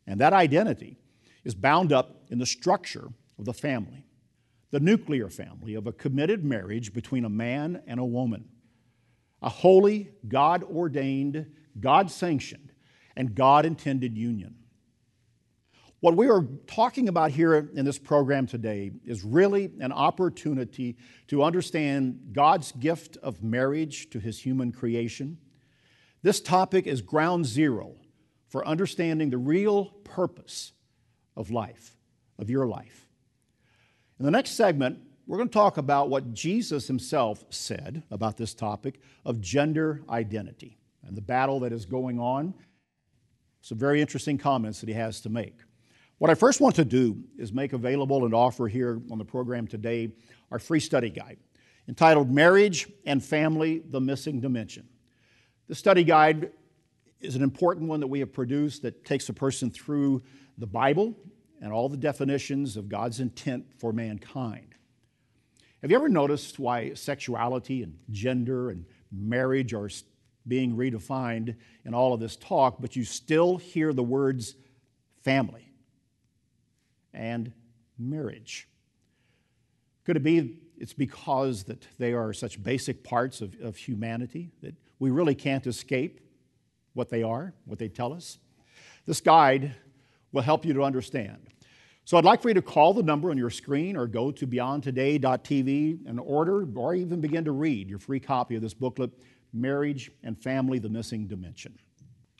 And 0.06 0.20
that 0.20 0.32
identity 0.32 0.96
is 1.46 1.54
bound 1.54 1.92
up 1.92 2.24
in 2.28 2.38
the 2.38 2.44
structure 2.44 3.08
of 3.38 3.44
the 3.44 3.54
family, 3.54 4.04
the 4.72 4.80
nuclear 4.80 5.28
family 5.30 5.76
of 5.76 5.86
a 5.86 5.92
committed 5.92 6.44
marriage 6.44 6.92
between 6.92 7.24
a 7.24 7.28
man 7.28 7.80
and 7.86 8.00
a 8.00 8.04
woman, 8.04 8.48
a 9.40 9.48
holy, 9.48 10.10
God 10.26 10.64
ordained, 10.64 11.46
God 11.78 12.10
sanctioned, 12.10 12.72
and 13.14 13.32
God 13.32 13.64
intended 13.64 14.18
union. 14.18 14.56
What 16.00 16.16
we 16.16 16.28
are 16.28 16.42
talking 16.66 17.08
about 17.08 17.30
here 17.30 17.54
in 17.54 17.84
this 17.84 17.98
program 17.98 18.48
today 18.48 18.90
is 19.04 19.22
really 19.22 19.70
an 19.78 19.92
opportunity 19.92 20.96
to 21.28 21.44
understand 21.44 22.30
God's 22.32 22.72
gift 22.72 23.18
of 23.22 23.44
marriage 23.44 24.10
to 24.10 24.18
his 24.18 24.40
human 24.40 24.72
creation. 24.72 25.38
This 26.22 26.40
topic 26.40 26.88
is 26.88 27.02
ground 27.02 27.46
zero 27.46 27.94
for 28.48 28.66
understanding 28.66 29.30
the 29.30 29.38
real 29.38 29.86
purpose 30.02 30.72
of 31.36 31.50
life, 31.50 31.96
of 32.38 32.50
your 32.50 32.66
life. 32.66 33.08
In 34.18 34.24
the 34.24 34.30
next 34.30 34.52
segment, 34.52 34.98
we're 35.26 35.38
going 35.38 35.48
to 35.48 35.52
talk 35.52 35.76
about 35.76 36.08
what 36.08 36.32
Jesus 36.32 36.86
himself 36.86 37.44
said 37.50 38.02
about 38.10 38.36
this 38.36 38.54
topic 38.54 39.00
of 39.24 39.40
gender 39.40 40.02
identity 40.08 40.78
and 41.06 41.16
the 41.16 41.22
battle 41.22 41.60
that 41.60 41.72
is 41.72 41.84
going 41.84 42.18
on. 42.18 42.54
Some 43.60 43.78
very 43.78 44.00
interesting 44.00 44.38
comments 44.38 44.80
that 44.80 44.88
he 44.88 44.94
has 44.94 45.20
to 45.22 45.28
make. 45.28 45.58
What 46.18 46.30
I 46.30 46.34
first 46.34 46.60
want 46.60 46.76
to 46.76 46.84
do 46.84 47.22
is 47.36 47.52
make 47.52 47.72
available 47.72 48.24
and 48.24 48.32
offer 48.32 48.68
here 48.68 49.02
on 49.10 49.18
the 49.18 49.24
program 49.24 49.66
today 49.66 50.12
our 50.50 50.58
free 50.58 50.80
study 50.80 51.10
guide 51.10 51.38
entitled 51.88 52.32
Marriage 52.32 52.88
and 53.04 53.22
Family 53.22 53.82
The 53.90 54.00
Missing 54.00 54.40
Dimension. 54.40 54.88
The 55.68 55.74
study 55.74 56.02
guide 56.02 56.50
is 57.20 57.36
an 57.36 57.42
important 57.42 57.88
one 57.88 58.00
that 58.00 58.06
we 58.06 58.20
have 58.20 58.32
produced 58.32 58.82
that 58.82 59.04
takes 59.04 59.28
a 59.28 59.32
person 59.32 59.70
through 59.70 60.22
the 60.58 60.66
Bible 60.66 61.14
and 61.60 61.72
all 61.72 61.88
the 61.88 61.96
definitions 61.96 62.76
of 62.76 62.88
God's 62.88 63.20
intent 63.20 63.66
for 63.78 63.92
mankind. 63.92 64.74
Have 65.82 65.90
you 65.90 65.96
ever 65.96 66.08
noticed 66.08 66.58
why 66.58 66.94
sexuality 66.94 67.82
and 67.82 67.98
gender 68.10 68.70
and 68.70 68.84
marriage 69.12 69.72
are 69.72 69.90
being 70.46 70.76
redefined 70.76 71.56
in 71.84 71.94
all 71.94 72.12
of 72.12 72.20
this 72.20 72.36
talk, 72.36 72.76
but 72.80 72.96
you 72.96 73.04
still 73.04 73.56
hear 73.56 73.92
the 73.92 74.02
words 74.02 74.54
family 75.22 75.72
and 77.12 77.52
marriage? 77.98 78.68
Could 80.04 80.16
it 80.16 80.22
be 80.22 80.58
it's 80.78 80.92
because 80.92 81.64
that 81.64 81.86
they 81.98 82.12
are 82.12 82.32
such 82.32 82.62
basic 82.62 83.02
parts 83.02 83.40
of, 83.40 83.54
of 83.62 83.76
humanity 83.76 84.50
that 84.62 84.74
we 84.98 85.10
really 85.10 85.34
can't 85.34 85.66
escape 85.66 86.20
what 86.96 87.10
they 87.10 87.22
are, 87.22 87.52
what 87.66 87.78
they 87.78 87.88
tell 87.88 88.12
us? 88.12 88.38
This 89.04 89.20
guide 89.20 89.74
will 90.32 90.42
help 90.42 90.64
you 90.64 90.72
to 90.74 90.82
understand. 90.82 91.38
So 92.04 92.16
I'd 92.16 92.24
like 92.24 92.40
for 92.40 92.48
you 92.48 92.54
to 92.54 92.62
call 92.62 92.94
the 92.94 93.02
number 93.02 93.30
on 93.30 93.36
your 93.36 93.50
screen 93.50 93.96
or 93.96 94.06
go 94.06 94.30
to 94.30 94.46
beyondtoday.tv 94.46 96.06
and 96.06 96.20
order 96.20 96.66
or 96.74 96.94
even 96.94 97.20
begin 97.20 97.44
to 97.44 97.52
read 97.52 97.88
your 97.88 97.98
free 97.98 98.20
copy 98.20 98.54
of 98.54 98.62
this 98.62 98.74
booklet, 98.74 99.10
Marriage 99.52 100.10
and 100.22 100.40
Family 100.40 100.78
The 100.78 100.88
Missing 100.88 101.26
Dimension. 101.26 101.78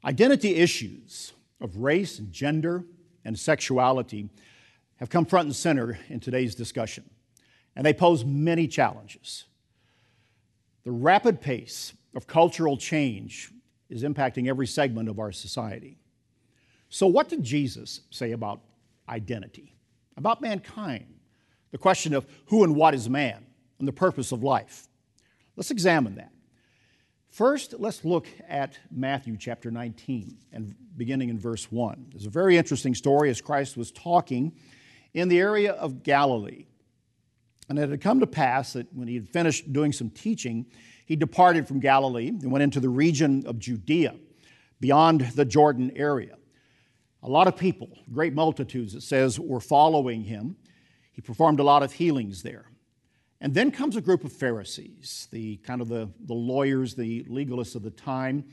Identity 0.05 0.55
issues 0.57 1.33
of 1.61 1.79
race 1.79 2.19
and 2.19 2.33
gender 2.33 2.85
and 3.25 3.39
sexuality 3.39 4.29
have 4.97 5.11
come 5.11 5.27
front 5.27 5.47
and 5.47 5.57
center 5.57 5.99
in 6.09 6.21
today's 6.21 6.55
discussion, 6.55 7.11
and 7.75 7.85
they 7.85 7.93
pose 7.93 8.25
many 8.25 8.69
challenges. 8.69 9.45
The 10.85 10.93
rapid 10.93 11.41
pace 11.41 11.93
of 12.15 12.27
cultural 12.27 12.77
change 12.77 13.51
is 13.89 14.03
impacting 14.03 14.49
every 14.49 14.67
segment 14.67 15.09
of 15.09 15.19
our 15.19 15.33
society. 15.33 15.99
So, 16.89 17.07
what 17.07 17.29
did 17.29 17.43
Jesus 17.43 18.01
say 18.11 18.33
about 18.33 18.61
identity, 19.09 19.75
about 20.17 20.41
mankind? 20.41 21.07
The 21.73 21.79
question 21.79 22.15
of 22.15 22.27
who 22.47 22.65
and 22.65 22.75
what 22.75 22.95
is 22.95 23.09
man 23.09 23.45
and 23.79 23.87
the 23.87 23.93
purpose 23.93 24.33
of 24.33 24.43
life. 24.43 24.89
Let's 25.57 25.71
examine 25.71 26.15
that. 26.17 26.33
First, 27.29 27.75
let's 27.79 28.05
look 28.05 28.27
at 28.49 28.79
Matthew 28.91 29.37
chapter 29.37 29.71
19 29.71 30.39
and 30.53 30.75
beginning 30.97 31.29
in 31.29 31.39
verse 31.39 31.71
1. 31.71 32.07
There's 32.11 32.27
a 32.27 32.31
very 32.31 32.57
interesting 32.57 32.95
story 32.95 33.29
as 33.29 33.41
Christ 33.41 33.77
was 33.77 33.91
talking 33.91 34.53
in 35.13 35.29
the 35.29 35.39
area 35.39 35.73
of 35.73 36.03
Galilee. 36.03 36.67
And 37.69 37.79
it 37.79 37.91
had 37.91 38.01
come 38.01 38.21
to 38.21 38.27
pass 38.27 38.75
that 38.75 38.93
when 38.95 39.09
he 39.09 39.15
had 39.15 39.29
finished 39.29 39.73
doing 39.73 39.93
some 39.93 40.09
teaching, 40.09 40.67
he 41.07 41.17
departed 41.17 41.67
from 41.67 41.81
Galilee 41.81 42.29
and 42.29 42.53
went 42.53 42.65
into 42.65 42.81
the 42.81 42.89
region 42.89 43.47
of 43.47 43.59
Judea, 43.59 44.17
beyond 44.81 45.23
the 45.35 45.45
Jordan 45.45 45.91
area. 45.97 46.37
A 47.23 47.29
lot 47.29 47.47
of 47.47 47.57
people, 47.57 47.89
great 48.13 48.35
multitudes, 48.35 48.95
it 48.95 49.03
says, 49.03 49.41
were 49.41 49.61
following 49.61 50.25
him. 50.25 50.57
He 51.13 51.23
performed 51.23 51.61
a 51.61 51.63
lot 51.63 51.83
of 51.83 51.93
healings 51.93 52.43
there. 52.43 52.71
And 53.41 53.55
then 53.55 53.71
comes 53.71 53.97
a 53.97 54.01
group 54.01 54.25
of 54.25 54.33
Pharisees, 54.33 55.29
the 55.31 55.57
kind 55.59 55.81
of 55.81 55.89
the, 55.89 56.11
the 56.27 56.35
lawyers, 56.35 56.95
the 56.95 57.25
legalists 57.25 57.75
of 57.75 57.83
the 57.83 57.91
time, 57.91 58.45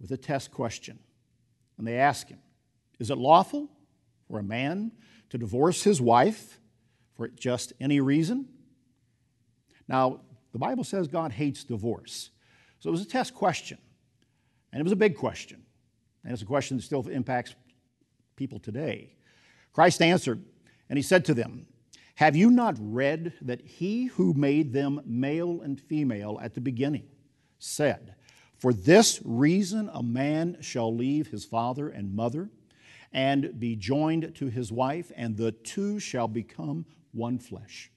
with 0.00 0.10
a 0.12 0.16
test 0.16 0.50
question. 0.50 0.98
And 1.78 1.86
they 1.86 1.98
ask 1.98 2.28
him, 2.28 2.38
Is 2.98 3.10
it 3.10 3.18
lawful 3.18 3.68
for 4.28 4.38
a 4.38 4.42
man 4.42 4.92
to 5.30 5.38
divorce 5.38 5.82
his 5.82 6.00
wife 6.00 6.60
for 7.16 7.28
just 7.28 7.72
any 7.80 8.00
reason? 8.00 8.48
Now, 9.88 10.20
the 10.56 10.60
Bible 10.60 10.84
says 10.84 11.06
God 11.06 11.32
hates 11.32 11.64
divorce. 11.64 12.30
So 12.78 12.88
it 12.88 12.92
was 12.92 13.02
a 13.02 13.06
test 13.06 13.34
question. 13.34 13.76
And 14.72 14.80
it 14.80 14.84
was 14.84 14.92
a 14.92 14.96
big 14.96 15.14
question. 15.14 15.62
And 16.24 16.32
it's 16.32 16.40
a 16.40 16.46
question 16.46 16.78
that 16.78 16.82
still 16.82 17.06
impacts 17.08 17.54
people 18.36 18.58
today. 18.58 19.12
Christ 19.74 20.00
answered, 20.00 20.42
and 20.88 20.96
he 20.96 21.02
said 21.02 21.26
to 21.26 21.34
them, 21.34 21.66
have 22.14 22.34
you 22.34 22.50
not 22.50 22.76
read 22.80 23.34
that 23.42 23.60
he 23.60 24.06
who 24.06 24.32
made 24.32 24.72
them 24.72 25.02
male 25.04 25.60
and 25.60 25.78
female 25.78 26.38
at 26.42 26.54
the 26.54 26.62
beginning 26.62 27.04
said, 27.58 28.14
For 28.56 28.72
this 28.72 29.20
reason 29.26 29.90
a 29.92 30.02
man 30.02 30.56
shall 30.62 30.94
leave 30.96 31.26
his 31.26 31.44
father 31.44 31.90
and 31.90 32.14
mother 32.14 32.48
and 33.12 33.60
be 33.60 33.76
joined 33.76 34.34
to 34.36 34.46
his 34.46 34.72
wife, 34.72 35.12
and 35.14 35.36
the 35.36 35.52
two 35.52 35.98
shall 35.98 36.28
become 36.28 36.86
one 37.12 37.38
flesh. 37.38 37.90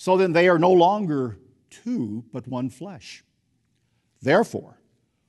So 0.00 0.16
then 0.16 0.32
they 0.32 0.48
are 0.48 0.58
no 0.58 0.72
longer 0.72 1.36
two, 1.68 2.24
but 2.32 2.48
one 2.48 2.70
flesh. 2.70 3.22
Therefore, 4.22 4.80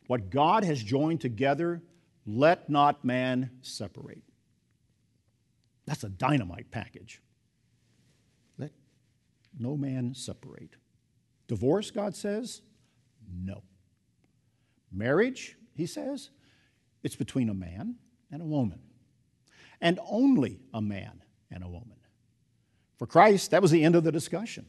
what 0.07 0.29
God 0.29 0.63
has 0.63 0.81
joined 0.81 1.19
together, 1.19 1.81
let 2.25 2.69
not 2.69 3.03
man 3.03 3.51
separate. 3.61 4.23
That's 5.85 6.05
a 6.05 6.09
dynamite 6.09 6.71
package. 6.71 7.21
Let 8.57 8.71
no 9.59 9.75
man 9.75 10.13
separate. 10.15 10.77
Divorce, 11.49 11.91
God 11.91 12.15
says, 12.15 12.61
no. 13.29 13.63
Marriage, 14.89 15.57
he 15.75 15.85
says, 15.85 16.29
it's 17.03 17.17
between 17.17 17.49
a 17.49 17.53
man 17.53 17.95
and 18.31 18.41
a 18.41 18.45
woman, 18.45 18.79
and 19.81 19.99
only 20.09 20.61
a 20.73 20.81
man 20.81 21.23
and 21.51 21.61
a 21.61 21.67
woman. 21.67 21.97
For 23.01 23.07
Christ, 23.07 23.49
that 23.49 23.63
was 23.63 23.71
the 23.71 23.83
end 23.83 23.95
of 23.95 24.03
the 24.03 24.11
discussion. 24.11 24.67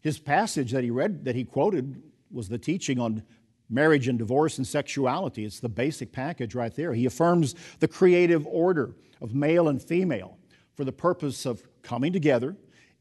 His 0.00 0.18
passage 0.18 0.72
that 0.72 0.82
he 0.82 0.90
read, 0.90 1.26
that 1.26 1.34
he 1.34 1.44
quoted, 1.44 2.02
was 2.30 2.48
the 2.48 2.56
teaching 2.56 2.98
on 2.98 3.22
marriage 3.68 4.08
and 4.08 4.18
divorce 4.18 4.56
and 4.56 4.66
sexuality. 4.66 5.44
It's 5.44 5.60
the 5.60 5.68
basic 5.68 6.12
package 6.12 6.54
right 6.54 6.74
there. 6.74 6.94
He 6.94 7.04
affirms 7.04 7.54
the 7.80 7.88
creative 7.88 8.46
order 8.46 8.94
of 9.20 9.34
male 9.34 9.68
and 9.68 9.82
female 9.82 10.38
for 10.74 10.84
the 10.84 10.92
purpose 10.92 11.44
of 11.44 11.62
coming 11.82 12.14
together 12.14 12.56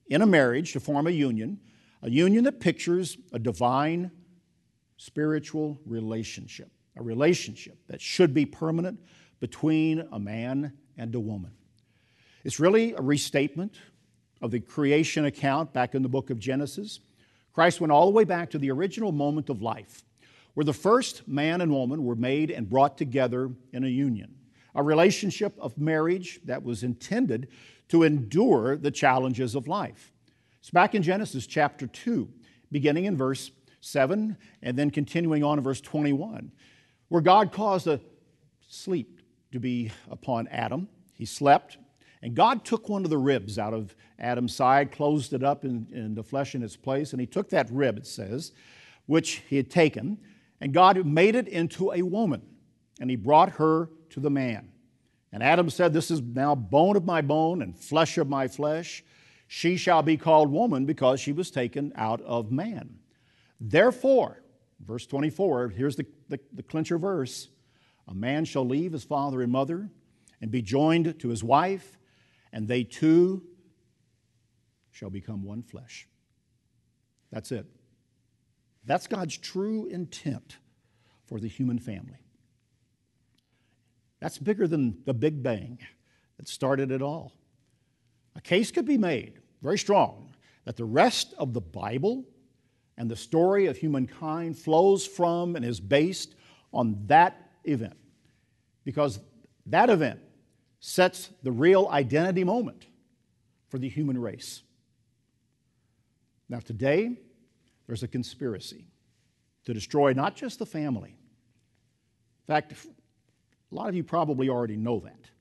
in 0.08 0.22
a 0.22 0.26
marriage 0.26 0.74
to 0.74 0.82
form 0.82 1.08
a 1.08 1.12
union, 1.12 1.62
a 2.02 2.10
union 2.10 2.44
that 2.44 2.60
pictures 2.60 3.18
a 3.32 3.40
divine 3.40 4.12
spiritual 4.98 5.80
relationship, 5.86 6.70
a 6.98 7.02
relationship 7.02 7.78
that 7.88 8.02
should 8.02 8.34
be 8.34 8.46
permanent 8.46 9.00
between 9.40 10.06
a 10.12 10.20
man 10.20 10.74
and 10.98 11.16
a 11.16 11.20
woman. 11.22 11.54
It's 12.46 12.60
really 12.60 12.94
a 12.94 13.02
restatement 13.02 13.74
of 14.40 14.52
the 14.52 14.60
creation 14.60 15.26
account 15.26 15.74
back 15.74 15.96
in 15.96 16.04
the 16.04 16.10
book 16.10 16.30
of 16.30 16.38
Genesis. 16.38 17.00
Christ 17.52 17.82
went 17.82 17.92
all 17.92 18.06
the 18.06 18.12
way 18.12 18.24
back 18.24 18.52
to 18.52 18.60
the 18.60 18.70
original 18.70 19.12
moment 19.12 19.50
of 19.50 19.64
life 19.64 20.04
where 20.54 20.64
the 20.64 20.72
first 20.72 21.28
man 21.28 21.60
and 21.62 21.72
woman 21.72 22.06
were 22.06 22.16
made 22.16 22.52
and 22.52 22.70
brought 22.70 23.00
together 23.00 23.50
in 23.74 23.84
a 23.84 23.88
union, 23.88 24.36
a 24.76 24.84
relationship 24.84 25.56
of 25.60 25.76
marriage 25.80 26.40
that 26.46 26.64
was 26.64 26.84
intended 26.84 27.48
to 27.90 28.04
endure 28.04 28.78
the 28.78 28.92
challenges 28.92 29.56
of 29.56 29.68
life. 29.68 30.14
It's 30.60 30.70
back 30.70 30.94
in 30.94 31.02
Genesis 31.02 31.48
chapter 31.48 31.88
2, 31.88 32.30
beginning 32.72 33.06
in 33.06 33.18
verse 33.18 33.50
7 33.82 34.38
and 34.62 34.78
then 34.78 34.92
continuing 34.92 35.44
on 35.44 35.58
in 35.58 35.64
verse 35.64 35.82
21, 35.82 36.52
where 37.10 37.22
God 37.22 37.52
caused 37.52 37.88
a 37.88 38.00
sleep 38.68 39.20
to 39.52 39.60
be 39.60 39.92
upon 40.12 40.48
Adam. 40.50 40.88
He 41.16 41.26
slept, 41.26 41.80
and 42.22 42.36
God 42.36 42.66
took 42.66 42.90
one 42.90 43.04
of 43.04 43.10
the 43.10 43.18
ribs 43.18 43.60
out 43.60 43.74
of 43.74 43.96
Adam's 44.18 44.56
side, 44.56 44.92
closed 44.92 45.34
it 45.34 45.44
up 45.44 45.66
in, 45.66 45.88
in 45.92 46.16
the 46.16 46.24
flesh 46.24 46.56
in 46.56 46.64
its 46.64 46.76
place, 46.76 47.12
and 47.12 47.20
he 47.20 47.28
took 47.28 47.50
that 47.50 47.70
rib, 47.72 47.98
it 47.98 48.08
says, 48.08 48.52
which 49.06 49.44
he 49.48 49.58
had 49.58 49.70
taken, 49.70 50.18
and 50.62 50.74
God 50.74 51.06
made 51.06 51.36
it 51.36 51.48
into 51.48 51.92
a 51.92 52.02
woman 52.02 52.42
and 53.00 53.10
he 53.10 53.16
brought 53.16 53.50
her 53.54 53.90
to 54.12 54.20
the 54.20 54.30
man. 54.30 54.70
And 55.32 55.44
Adam 55.44 55.70
said, 55.70 55.94
This 55.94 56.12
is 56.12 56.22
now 56.22 56.56
bone 56.56 56.96
of 56.96 57.06
my 57.06 57.22
bone 57.22 57.62
and 57.62 57.78
flesh 57.78 58.18
of 58.18 58.30
my 58.30 58.48
flesh. 58.48 59.04
She 59.48 59.78
shall 59.78 60.02
be 60.02 60.18
called 60.18 60.52
woman 60.52 60.86
because 60.86 61.20
she 61.20 61.32
was 61.32 61.52
taken 61.52 61.92
out 61.96 62.22
of 62.22 62.52
man. 62.52 62.98
Therefore, 63.60 64.42
verse 64.86 65.06
24, 65.06 65.70
here's 65.70 65.96
the, 65.96 66.06
the, 66.30 66.40
the 66.54 66.64
clincher 66.64 66.98
verse 66.98 67.50
a 68.08 68.14
man 68.14 68.46
shall 68.46 68.66
leave 68.66 68.94
his 68.94 69.04
father 69.04 69.42
and 69.42 69.52
mother 69.52 69.90
and 70.40 70.52
be 70.52 70.62
joined 70.62 71.20
to 71.20 71.30
his 71.30 71.44
wife, 71.44 71.98
and 72.52 72.68
they 72.68 72.84
too 72.84 73.44
shall 74.92 75.10
become 75.10 75.44
one 75.44 75.62
flesh. 75.62 76.08
That's 77.32 77.52
it. 77.52 77.66
That's 78.86 79.08
God's 79.08 79.38
true 79.38 79.88
intent 79.88 80.58
for 81.26 81.40
the 81.40 81.48
human 81.48 81.80
family. 81.80 82.20
That's 84.20 84.38
bigger 84.38 84.68
than 84.68 85.00
the 85.06 85.14
Big 85.14 85.44
Bang 85.44 85.80
that 86.38 86.48
started 86.48 86.92
it 86.92 87.02
all. 87.02 87.34
A 88.36 88.42
case 88.42 88.72
could 88.72 88.86
be 88.86 88.98
made, 88.98 89.40
very 89.62 89.78
strong, 89.78 90.34
that 90.66 90.78
the 90.78 90.86
rest 90.86 91.34
of 91.38 91.54
the 91.54 91.62
Bible 91.62 92.26
and 92.98 93.10
the 93.10 93.16
story 93.16 93.68
of 93.68 93.78
humankind 93.78 94.58
flows 94.58 95.06
from 95.06 95.56
and 95.56 95.66
is 95.66 95.80
based 95.80 96.36
on 96.74 97.04
that 97.08 97.52
event. 97.64 97.98
Because 98.84 99.20
that 99.66 99.90
event 99.90 100.20
sets 100.86 101.32
the 101.42 101.52
real 101.52 101.88
identity 101.90 102.44
moment 102.44 102.86
for 103.70 103.80
the 103.80 103.90
human 103.90 104.20
race. 104.20 104.62
Now, 106.48 106.60
today, 106.60 107.18
there's 107.88 108.04
a 108.04 108.08
conspiracy 108.08 108.86
to 109.64 109.74
destroy 109.74 110.14
not 110.14 110.36
just 110.36 110.60
the 110.60 110.66
family. 110.68 111.10
In 111.10 112.54
fact, 112.54 112.74
a 112.74 113.76
lot 113.76 113.90
of 113.90 113.96
you 113.96 114.04
probably 114.04 114.48
already 114.48 114.78
know 114.78 115.00
that. 115.00 115.32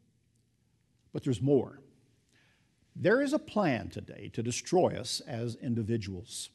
But 1.13 1.25
there's 1.25 1.43
more. 1.43 1.79
There 2.97 3.21
is 3.21 3.35
a 3.35 3.39
plan 3.39 3.91
today 3.91 4.31
to 4.33 4.43
destroy 4.43 4.97
us 4.99 5.21
as 5.29 5.57
individuals, 5.57 6.49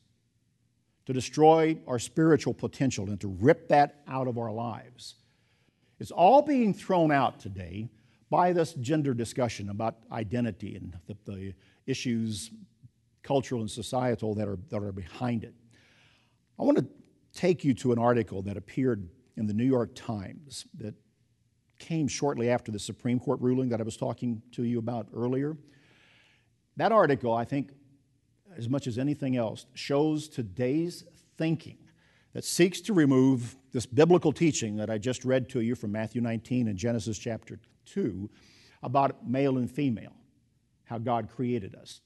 to 1.05 1.13
destroy 1.13 1.77
our 1.85 1.99
spiritual 1.99 2.55
potential 2.55 3.07
and 3.07 3.21
to 3.21 3.27
rip 3.27 3.67
that 3.67 4.01
out 4.07 4.27
of 4.27 4.39
our 4.39 4.51
lives. 4.51 5.13
It's 5.99 6.09
all 6.09 6.41
being 6.41 6.73
thrown 6.73 7.11
out 7.11 7.39
today 7.39 7.91
by 8.29 8.53
this 8.53 8.73
gender 8.73 9.13
discussion 9.13 9.69
about 9.69 9.97
identity 10.11 10.75
and 10.75 10.97
the, 11.07 11.17
the 11.25 11.53
issues, 11.87 12.51
cultural 13.23 13.61
and 13.61 13.69
societal, 13.69 14.35
that 14.35 14.47
are, 14.47 14.59
that 14.69 14.81
are 14.81 14.91
behind 14.91 15.43
it. 15.43 15.53
I 16.59 16.63
want 16.63 16.77
to 16.77 16.85
take 17.33 17.63
you 17.63 17.73
to 17.75 17.91
an 17.91 17.99
article 17.99 18.41
that 18.43 18.57
appeared 18.57 19.07
in 19.37 19.47
the 19.47 19.53
New 19.53 19.65
York 19.65 19.95
Times 19.95 20.65
that 20.77 20.93
came 21.79 22.07
shortly 22.07 22.49
after 22.49 22.71
the 22.71 22.79
Supreme 22.79 23.19
Court 23.19 23.39
ruling 23.39 23.69
that 23.69 23.79
I 23.79 23.83
was 23.83 23.97
talking 23.97 24.41
to 24.51 24.63
you 24.63 24.79
about 24.79 25.07
earlier. 25.15 25.57
That 26.75 26.91
article, 26.91 27.33
I 27.33 27.45
think, 27.45 27.71
as 28.57 28.67
much 28.67 28.85
as 28.85 28.97
anything 28.97 29.37
else, 29.37 29.65
shows 29.73 30.27
today's 30.27 31.05
thinking 31.37 31.77
that 32.33 32.43
seeks 32.43 32.81
to 32.81 32.93
remove 32.93 33.55
this 33.71 33.85
biblical 33.85 34.31
teaching 34.31 34.75
that 34.75 34.89
I 34.89 34.97
just 34.97 35.23
read 35.25 35.49
to 35.49 35.61
you 35.61 35.75
from 35.75 35.91
Matthew 35.91 36.21
19 36.21 36.67
and 36.67 36.77
Genesis 36.77 37.17
chapter 37.17 37.59
2 37.89 38.29
about 38.81 39.27
male 39.27 39.57
and 39.57 39.69
female, 39.69 40.15
how 40.85 40.97
God 40.97 41.29
created 41.29 41.75
us. 41.75 42.01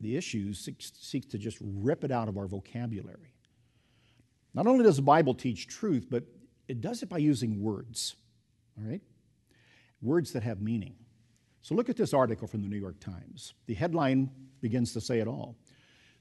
The 0.00 0.16
issue 0.16 0.52
seeks, 0.52 0.92
seeks 0.98 1.26
to 1.26 1.38
just 1.38 1.58
rip 1.60 2.04
it 2.04 2.10
out 2.10 2.28
of 2.28 2.36
our 2.36 2.46
vocabulary. 2.46 3.34
Not 4.54 4.66
only 4.66 4.84
does 4.84 4.96
the 4.96 5.02
Bible 5.02 5.34
teach 5.34 5.66
truth, 5.66 6.06
but 6.10 6.24
it 6.68 6.80
does 6.80 7.02
it 7.02 7.08
by 7.08 7.18
using 7.18 7.62
words, 7.62 8.16
all 8.78 8.88
right? 8.88 9.02
Words 10.00 10.32
that 10.32 10.42
have 10.42 10.60
meaning. 10.60 10.94
So 11.62 11.74
look 11.74 11.88
at 11.88 11.96
this 11.96 12.14
article 12.14 12.46
from 12.46 12.62
the 12.62 12.68
New 12.68 12.78
York 12.78 13.00
Times. 13.00 13.54
The 13.66 13.74
headline 13.74 14.30
begins 14.60 14.92
to 14.92 15.00
say 15.00 15.18
it 15.18 15.28
all. 15.28 15.56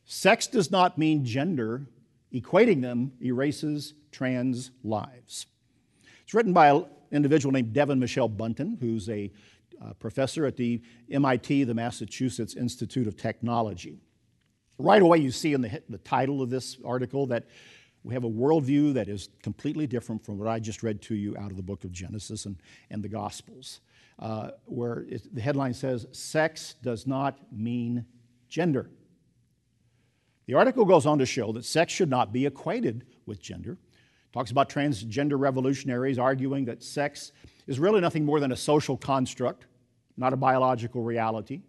Sex 0.05 0.47
does 0.47 0.71
not 0.71 0.97
mean 0.97 1.23
gender, 1.23 1.85
equating 2.33 2.81
them 2.81 3.11
erases 3.21 3.93
trans 4.11 4.71
lives. 4.83 5.45
It's 6.23 6.33
written 6.33 6.53
by 6.53 6.83
individual 7.11 7.51
named 7.51 7.73
Devin 7.73 7.99
Michelle 7.99 8.29
Bunten, 8.29 8.77
who's 8.79 9.09
a 9.09 9.31
uh, 9.81 9.93
professor 9.93 10.45
at 10.45 10.57
the 10.57 10.81
MIT, 11.11 11.63
the 11.65 11.73
Massachusetts 11.73 12.55
Institute 12.55 13.07
of 13.07 13.15
Technology. 13.15 13.99
Right 14.79 15.01
away, 15.01 15.19
you 15.19 15.31
see 15.31 15.53
in 15.53 15.61
the, 15.61 15.81
the 15.89 15.97
title 15.99 16.41
of 16.41 16.49
this 16.49 16.77
article 16.85 17.27
that 17.27 17.45
we 18.03 18.13
have 18.13 18.23
a 18.23 18.29
worldview 18.29 18.93
that 18.93 19.07
is 19.07 19.29
completely 19.41 19.87
different 19.87 20.25
from 20.25 20.37
what 20.37 20.47
I 20.47 20.59
just 20.59 20.83
read 20.83 21.01
to 21.03 21.15
you 21.15 21.35
out 21.37 21.51
of 21.51 21.57
the 21.57 21.63
book 21.63 21.83
of 21.83 21.91
Genesis 21.91 22.45
and, 22.45 22.57
and 22.89 23.03
the 23.03 23.09
Gospels, 23.09 23.81
uh, 24.19 24.51
where 24.65 25.05
it, 25.09 25.33
the 25.33 25.41
headline 25.41 25.73
says, 25.73 26.05
Sex 26.11 26.75
does 26.81 27.05
not 27.05 27.37
mean 27.51 28.05
gender. 28.47 28.89
The 30.47 30.53
article 30.53 30.85
goes 30.85 31.05
on 31.05 31.19
to 31.19 31.25
show 31.25 31.51
that 31.51 31.65
sex 31.65 31.91
should 31.91 32.09
not 32.09 32.31
be 32.31 32.45
equated 32.45 33.05
with 33.25 33.41
gender. 33.41 33.77
Talks 34.37 34.51
about 34.51 34.69
transgender 34.69 35.39
revolutionaries 35.39 36.19
arguing 36.19 36.65
that 36.65 36.83
sex 36.83 37.31
is 37.65 37.79
really 37.79 38.01
nothing 38.01 38.23
more 38.23 38.39
than 38.39 38.51
a 38.51 38.55
social 38.55 38.95
construct, 38.95 39.65
not 40.15 40.33
a 40.33 40.37
biological 40.37 41.01
reality. 41.01 41.61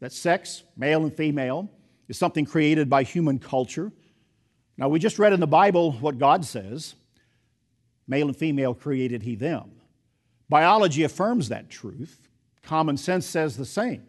That 0.00 0.12
sex, 0.12 0.62
male 0.76 1.04
and 1.04 1.14
female, 1.14 1.70
is 2.08 2.18
something 2.18 2.44
created 2.44 2.90
by 2.90 3.02
human 3.02 3.38
culture 3.38 3.92
now, 4.80 4.88
we 4.88 4.98
just 4.98 5.18
read 5.18 5.34
in 5.34 5.40
the 5.40 5.46
Bible 5.46 5.92
what 5.92 6.18
God 6.18 6.44
says 6.44 6.94
male 8.08 8.26
and 8.26 8.36
female 8.36 8.74
created 8.74 9.22
He 9.22 9.36
them. 9.36 9.70
Biology 10.48 11.04
affirms 11.04 11.50
that 11.50 11.68
truth. 11.68 12.28
Common 12.62 12.96
sense 12.96 13.26
says 13.26 13.56
the 13.56 13.66
same. 13.66 14.02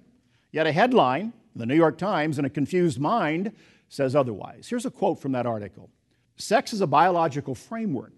Yet 0.52 0.66
a 0.66 0.72
headline, 0.72 1.34
in 1.54 1.60
the 1.60 1.66
New 1.66 1.76
York 1.76 1.98
Times, 1.98 2.40
in 2.40 2.46
a 2.46 2.50
confused 2.50 3.00
mind, 3.00 3.52
says 3.90 4.16
otherwise. 4.16 4.68
Here's 4.70 4.86
a 4.86 4.92
quote 4.92 5.20
from 5.20 5.34
that 5.34 5.46
article 5.46 5.90
Sex 6.42 6.74
is 6.74 6.82
a 6.82 6.88
biological 6.88 7.54
framework, 7.54 8.14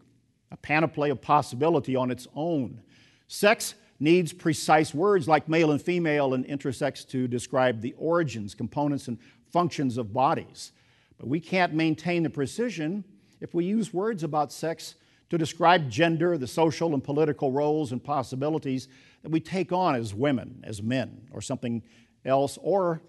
a 0.50 0.58
panoply 0.58 1.10
of 1.10 1.22
possibility 1.22 1.96
on 1.96 2.10
its 2.10 2.26
own. 2.36 2.82
Sex 3.28 3.76
needs 4.00 4.32
precise 4.32 4.94
words 4.94 5.28
like 5.28 5.50
male 5.50 5.72
and 5.72 5.82
female 5.82 6.34
and 6.34 6.46
intersex 6.46 7.06
to 7.10 7.28
describe 7.28 7.82
the 7.82 7.94
origins, 7.98 8.56
components, 8.56 9.10
and 9.10 9.18
functions 9.52 9.98
of 9.98 10.14
bodies. 10.14 10.72
But 11.18 11.28
we 11.28 11.40
can't 11.40 11.74
maintain 11.74 12.24
the 12.24 12.30
precision 12.30 13.04
if 13.42 13.54
we 13.54 13.66
use 13.66 13.94
words 13.94 14.24
about 14.24 14.54
sex 14.54 14.96
to 15.30 15.38
describe 15.38 15.90
gender, 15.90 16.38
the 16.38 16.48
social 16.48 16.94
and 16.94 17.04
political 17.04 17.52
roles 17.52 17.92
and 17.92 18.02
possibilities 18.02 18.88
that 19.22 19.32
we 19.32 19.42
take 19.42 19.74
on 19.74 19.96
as 19.96 20.14
women, 20.14 20.64
as 20.64 20.82
men, 20.82 21.28
or 21.32 21.42
something 21.42 21.84
else, 22.24 22.58
or 22.62 23.02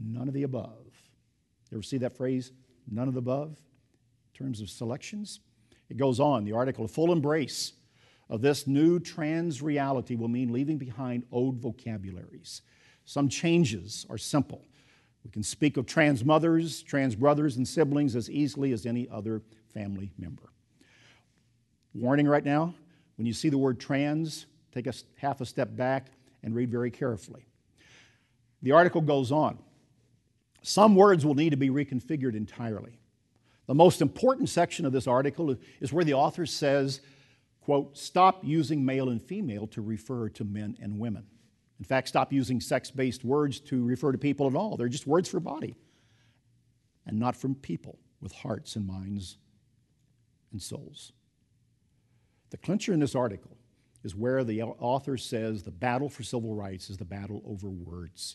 none 0.00 0.28
of 0.28 0.34
the 0.34 0.44
above. 0.44 0.86
You 1.70 1.78
ever 1.78 1.82
see 1.82 1.98
that 1.98 2.16
phrase, 2.16 2.52
none 2.90 3.08
of 3.08 3.14
the 3.14 3.18
above, 3.18 3.56
terms 4.40 4.60
of 4.60 4.70
selections? 4.70 5.40
It 5.88 5.96
goes 5.96 6.20
on, 6.20 6.44
the 6.44 6.52
article, 6.52 6.84
a 6.84 6.88
full 6.88 7.12
embrace 7.12 7.74
of 8.28 8.40
this 8.40 8.66
new 8.66 8.98
trans 9.00 9.60
reality 9.60 10.14
will 10.14 10.28
mean 10.28 10.52
leaving 10.52 10.78
behind 10.78 11.24
old 11.30 11.58
vocabularies. 11.58 12.62
Some 13.04 13.28
changes 13.28 14.06
are 14.08 14.18
simple 14.18 14.62
we 15.24 15.30
can 15.30 15.42
speak 15.42 15.76
of 15.76 15.84
trans 15.86 16.24
mothers, 16.24 16.82
trans 16.82 17.14
brothers, 17.14 17.56
and 17.56 17.68
siblings 17.68 18.16
as 18.16 18.30
easily 18.30 18.72
as 18.72 18.86
any 18.86 19.08
other 19.10 19.42
family 19.74 20.12
member. 20.18 20.50
Warning 21.94 22.26
right 22.26 22.44
now 22.44 22.74
when 23.16 23.26
you 23.26 23.34
see 23.34 23.50
the 23.50 23.58
word 23.58 23.78
trans, 23.78 24.46
take 24.72 24.86
a 24.86 24.94
half 25.16 25.42
a 25.42 25.46
step 25.46 25.76
back 25.76 26.06
and 26.42 26.54
read 26.54 26.70
very 26.70 26.90
carefully. 26.90 27.46
The 28.62 28.72
article 28.72 29.02
goes 29.02 29.30
on. 29.30 29.58
Some 30.62 30.94
words 30.94 31.26
will 31.26 31.34
need 31.34 31.50
to 31.50 31.56
be 31.56 31.68
reconfigured 31.68 32.34
entirely. 32.34 32.99
The 33.70 33.74
most 33.76 34.02
important 34.02 34.48
section 34.48 34.84
of 34.84 34.90
this 34.90 35.06
article 35.06 35.54
is 35.80 35.92
where 35.92 36.02
the 36.02 36.14
author 36.14 36.44
says, 36.44 37.02
quote, 37.60 37.96
stop 37.96 38.40
using 38.42 38.84
male 38.84 39.10
and 39.10 39.22
female 39.22 39.68
to 39.68 39.80
refer 39.80 40.28
to 40.30 40.42
men 40.42 40.76
and 40.82 40.98
women. 40.98 41.24
In 41.78 41.84
fact, 41.84 42.08
stop 42.08 42.32
using 42.32 42.60
sex 42.60 42.90
based 42.90 43.22
words 43.22 43.60
to 43.60 43.84
refer 43.84 44.10
to 44.10 44.18
people 44.18 44.48
at 44.48 44.56
all. 44.56 44.76
They're 44.76 44.88
just 44.88 45.06
words 45.06 45.28
for 45.28 45.38
body 45.38 45.76
and 47.06 47.16
not 47.20 47.36
from 47.36 47.54
people 47.54 48.00
with 48.20 48.32
hearts 48.32 48.74
and 48.74 48.88
minds 48.88 49.36
and 50.50 50.60
souls. 50.60 51.12
The 52.50 52.56
clincher 52.56 52.92
in 52.92 52.98
this 52.98 53.14
article 53.14 53.56
is 54.02 54.16
where 54.16 54.42
the 54.42 54.62
author 54.64 55.16
says 55.16 55.62
the 55.62 55.70
battle 55.70 56.08
for 56.08 56.24
civil 56.24 56.56
rights 56.56 56.90
is 56.90 56.96
the 56.96 57.04
battle 57.04 57.40
over 57.46 57.70
words. 57.70 58.34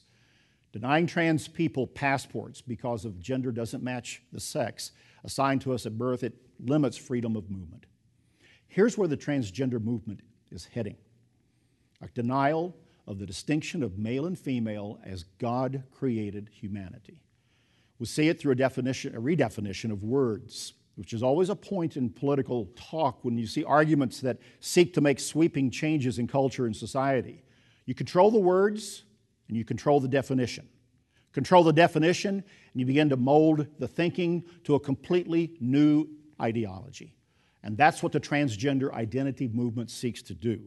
Denying 0.75 1.07
trans 1.07 1.47
people 1.47 1.87
passports 1.87 2.59
because 2.59 3.05
of 3.05 3.21
gender 3.21 3.53
doesn't 3.53 3.81
match 3.81 4.21
the 4.33 4.41
sex 4.41 4.91
assigned 5.23 5.61
to 5.61 5.71
us 5.71 5.85
at 5.85 5.97
birth, 5.97 6.21
it 6.21 6.33
limits 6.59 6.97
freedom 6.97 7.37
of 7.37 7.49
movement. 7.49 7.85
Here's 8.67 8.97
where 8.97 9.07
the 9.07 9.15
transgender 9.15 9.81
movement 9.81 10.19
is 10.51 10.65
heading 10.65 10.97
a 12.01 12.09
denial 12.09 12.75
of 13.07 13.19
the 13.19 13.25
distinction 13.25 13.83
of 13.83 13.97
male 13.97 14.25
and 14.25 14.37
female 14.37 14.99
as 15.05 15.23
God 15.39 15.81
created 15.93 16.49
humanity. 16.51 17.21
We 17.97 18.05
see 18.05 18.27
it 18.27 18.37
through 18.37 18.51
a 18.51 18.55
definition, 18.55 19.15
a 19.15 19.21
redefinition 19.21 19.93
of 19.93 20.03
words 20.03 20.73
which 20.95 21.13
is 21.13 21.23
always 21.23 21.49
a 21.49 21.55
point 21.55 21.95
in 21.95 22.09
political 22.09 22.69
talk 22.75 23.23
when 23.23 23.37
you 23.37 23.47
see 23.47 23.63
arguments 23.63 24.19
that 24.19 24.39
seek 24.59 24.93
to 24.95 24.99
make 24.99 25.21
sweeping 25.21 25.71
changes 25.71 26.19
in 26.19 26.27
culture 26.27 26.65
and 26.65 26.75
society. 26.75 27.43
You 27.85 27.95
control 27.95 28.29
the 28.29 28.39
words 28.39 29.05
and 29.47 29.57
you 29.57 29.65
control 29.65 29.99
the 29.99 30.07
definition. 30.07 30.67
Control 31.33 31.63
the 31.63 31.73
definition, 31.73 32.35
and 32.35 32.79
you 32.79 32.85
begin 32.85 33.09
to 33.09 33.17
mold 33.17 33.67
the 33.79 33.87
thinking 33.87 34.43
to 34.63 34.75
a 34.75 34.79
completely 34.79 35.51
new 35.59 36.07
ideology. 36.41 37.15
And 37.63 37.77
that's 37.77 38.01
what 38.01 38.11
the 38.11 38.19
transgender 38.19 38.93
identity 38.93 39.47
movement 39.47 39.89
seeks 39.89 40.21
to 40.23 40.33
do. 40.33 40.61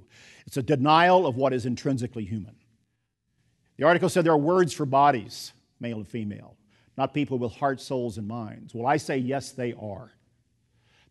It's 0.46 0.56
a 0.56 0.62
denial 0.62 1.26
of 1.26 1.36
what 1.36 1.52
is 1.52 1.64
intrinsically 1.64 2.24
human. 2.24 2.56
The 3.76 3.84
article 3.84 4.08
said 4.08 4.24
there 4.24 4.32
are 4.32 4.38
words 4.38 4.72
for 4.72 4.84
bodies, 4.84 5.52
male 5.80 5.98
and 5.98 6.08
female, 6.08 6.56
not 6.96 7.14
people 7.14 7.38
with 7.38 7.52
hearts, 7.52 7.84
souls, 7.84 8.18
and 8.18 8.26
minds. 8.26 8.74
Well, 8.74 8.86
I 8.86 8.96
say 8.96 9.16
yes, 9.16 9.52
they 9.52 9.72
are. 9.74 10.10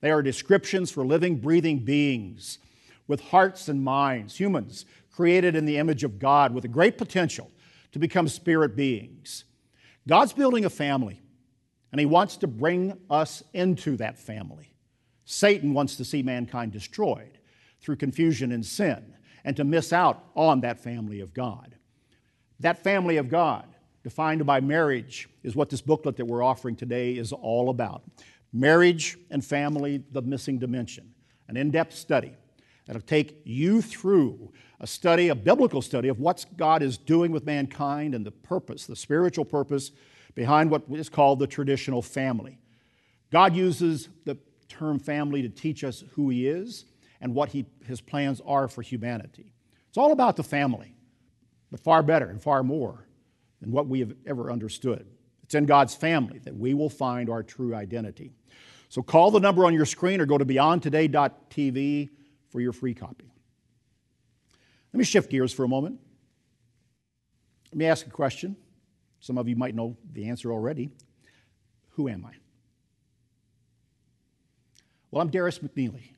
They 0.02 0.12
are 0.12 0.22
descriptions 0.22 0.92
for 0.92 1.06
living, 1.06 1.38
breathing 1.38 1.80
beings 1.80 2.60
with 3.08 3.22
hearts 3.22 3.70
and 3.70 3.82
minds, 3.82 4.38
humans 4.38 4.86
created 5.12 5.56
in 5.56 5.66
the 5.66 5.78
image 5.78 6.04
of 6.04 6.20
God 6.20 6.54
with 6.54 6.66
a 6.66 6.68
great 6.68 6.98
potential 6.98 7.50
to 7.92 8.00
become 8.00 8.28
spirit 8.28 8.76
beings. 8.76 9.46
God's 10.08 10.34
building 10.34 10.66
a 10.66 10.70
family, 10.70 11.22
and 11.92 12.00
He 12.00 12.06
wants 12.06 12.38
to 12.38 12.48
bring 12.48 12.98
us 13.10 13.44
into 13.54 13.98
that 13.98 14.18
family. 14.18 14.74
Satan 15.26 15.74
wants 15.74 15.98
to 15.98 16.06
see 16.06 16.24
mankind 16.24 16.72
destroyed 16.72 17.38
through 17.82 17.98
confusion 17.98 18.52
and 18.52 18.66
sin 18.66 19.14
and 19.44 19.56
to 19.58 19.64
miss 19.64 19.94
out 19.94 20.24
on 20.36 20.62
that 20.62 20.80
family 20.80 21.20
of 21.20 21.34
God. 21.34 21.76
That 22.60 22.84
family 22.84 23.18
of 23.18 23.30
God, 23.30 23.66
defined 24.04 24.46
by 24.46 24.62
marriage, 24.62 25.30
is 25.44 25.56
what 25.56 25.70
this 25.70 25.82
booklet 25.82 26.18
that 26.18 26.26
we're 26.26 26.44
offering 26.44 26.76
today 26.76 27.14
is 27.14 27.32
all 27.34 27.70
about. 27.70 28.04
Marriage 28.54 29.18
and 29.30 29.44
Family, 29.44 30.04
the 30.12 30.22
Missing 30.22 30.60
Dimension, 30.60 31.14
an 31.48 31.58
in 31.58 31.72
depth 31.72 31.96
study 31.96 32.34
that'll 32.86 33.02
take 33.02 33.42
you 33.44 33.82
through 33.82 34.52
a 34.80 34.88
study, 34.88 35.30
a 35.30 35.36
biblical 35.36 35.82
study 35.82 36.08
of 36.08 36.20
what 36.20 36.46
God 36.56 36.84
is 36.84 36.98
doing 36.98 37.32
with 37.32 37.46
mankind 37.46 38.14
and 38.14 38.26
the 38.26 38.32
purpose, 38.32 38.86
the 38.86 38.96
spiritual 38.96 39.46
purpose 39.46 39.92
behind 40.36 40.70
what 40.70 40.84
is 40.92 41.10
called 41.10 41.40
the 41.40 41.48
traditional 41.48 42.02
family. 42.02 42.60
God 43.32 43.56
uses 43.56 44.10
the 44.26 44.38
term 44.70 45.00
family 45.00 45.42
to 45.42 45.50
teach 45.50 45.84
us 45.84 46.04
who 46.14 46.30
He 46.30 46.48
is 46.48 46.86
and 47.22 47.34
what 47.34 47.50
he, 47.50 47.66
His 47.86 48.02
plans 48.02 48.42
are 48.46 48.68
for 48.68 48.82
humanity. 48.82 49.54
It's 49.90 49.98
all 49.98 50.12
about 50.12 50.36
the 50.36 50.44
family, 50.44 50.96
but 51.72 51.80
far 51.80 52.04
better 52.04 52.30
and 52.30 52.42
far 52.42 52.62
more 52.62 53.08
than 53.62 53.72
what 53.72 53.88
we 53.88 54.00
have 54.02 54.14
ever 54.28 54.52
understood. 54.52 55.08
It's 55.44 55.56
in 55.56 55.66
God's 55.66 55.96
family 55.96 56.40
that 56.40 56.56
we 56.56 56.74
will 56.74 56.90
find 56.90 57.30
our 57.30 57.42
true 57.42 57.74
identity. 57.74 58.34
So 58.90 59.02
call 59.02 59.32
the 59.32 59.40
number 59.40 59.66
on 59.66 59.74
your 59.74 59.86
screen 59.86 60.22
or 60.22 60.26
go 60.26 60.38
to 60.38 60.46
beyondtoday.tv 60.46 62.10
for 62.50 62.62
your 62.62 62.74
free 62.74 62.94
copy. 62.94 63.32
Let 64.94 64.98
me 64.98 65.04
shift 65.04 65.30
gears 65.30 65.54
for 65.54 65.64
a 65.64 65.68
moment. 65.68 66.00
Let 67.72 67.78
me 67.78 67.86
ask 67.86 68.08
a 68.08 68.10
question. 68.10 68.56
Some 69.20 69.38
of 69.38 69.48
you 69.48 69.56
might 69.56 69.76
know 69.76 69.98
the 70.14 70.30
answer 70.30 70.52
already. 70.52 70.90
Who 71.92 72.08
am 72.08 72.26
I? 72.26 72.32
Well, 75.12 75.22
I'm 75.22 75.32
Darris 75.32 75.60
McNeely. 75.60 76.12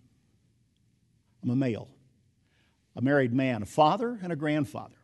I'm 1.41 1.49
a 1.49 1.55
male, 1.55 1.87
a 2.95 3.01
married 3.01 3.33
man, 3.33 3.63
a 3.63 3.65
father, 3.65 4.19
and 4.21 4.33
a 4.33 4.35
grandfather. 4.35 4.95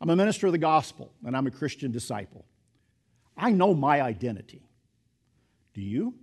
I'm 0.00 0.10
a 0.10 0.16
minister 0.16 0.46
of 0.46 0.52
the 0.52 0.58
gospel, 0.58 1.12
and 1.24 1.36
I'm 1.36 1.46
a 1.46 1.50
Christian 1.50 1.90
disciple. 1.90 2.44
I 3.36 3.50
know 3.50 3.74
my 3.74 4.02
identity. 4.02 4.62
Do 5.72 5.80
you? 5.80 6.14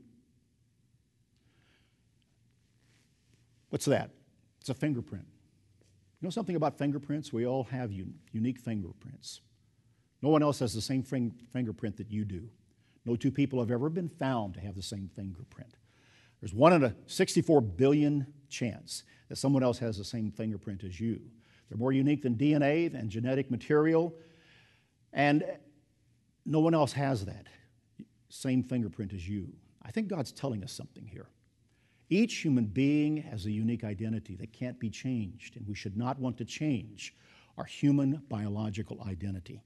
What's 3.69 3.85
that? 3.85 4.11
It's 4.61 4.69
a 4.69 4.73
fingerprint. 4.73 5.25
You 6.19 6.25
know 6.25 6.31
something 6.31 6.55
about 6.55 6.77
fingerprints? 6.77 7.31
We 7.31 7.45
all 7.45 7.65
have 7.65 7.91
unique 7.91 8.59
fingerprints. 8.59 9.41
No 10.21 10.29
one 10.29 10.41
else 10.41 10.59
has 10.59 10.73
the 10.73 10.81
same 10.81 11.03
fingerprint 11.03 11.97
that 11.97 12.11
you 12.11 12.25
do. 12.25 12.49
No 13.05 13.15
two 13.15 13.31
people 13.31 13.59
have 13.59 13.69
ever 13.69 13.89
been 13.89 14.09
found 14.09 14.55
to 14.55 14.59
have 14.59 14.75
the 14.75 14.81
same 14.81 15.09
fingerprint. 15.15 15.75
There's 16.41 16.53
one 16.53 16.73
in 16.73 16.83
a 16.83 16.95
64 17.05 17.61
billion 17.61 18.25
chance 18.49 19.03
that 19.29 19.37
someone 19.37 19.63
else 19.63 19.77
has 19.79 19.97
the 19.97 20.03
same 20.03 20.31
fingerprint 20.31 20.83
as 20.83 20.99
you. 20.99 21.21
They're 21.69 21.77
more 21.77 21.91
unique 21.91 22.23
than 22.23 22.35
DNA 22.35 22.93
and 22.93 23.09
genetic 23.09 23.51
material, 23.51 24.15
and 25.13 25.43
no 26.45 26.59
one 26.59 26.73
else 26.73 26.93
has 26.93 27.25
that 27.25 27.47
same 28.29 28.63
fingerprint 28.63 29.13
as 29.13 29.27
you. 29.27 29.49
I 29.83 29.91
think 29.91 30.07
God's 30.07 30.31
telling 30.31 30.63
us 30.63 30.71
something 30.71 31.05
here. 31.05 31.27
Each 32.09 32.35
human 32.35 32.65
being 32.65 33.17
has 33.17 33.45
a 33.45 33.51
unique 33.51 33.83
identity 33.83 34.35
that 34.37 34.53
can't 34.53 34.79
be 34.79 34.89
changed, 34.89 35.57
and 35.57 35.67
we 35.67 35.75
should 35.75 35.97
not 35.97 36.19
want 36.19 36.37
to 36.37 36.45
change 36.45 37.13
our 37.57 37.65
human 37.65 38.21
biological 38.29 39.01
identity. 39.07 39.61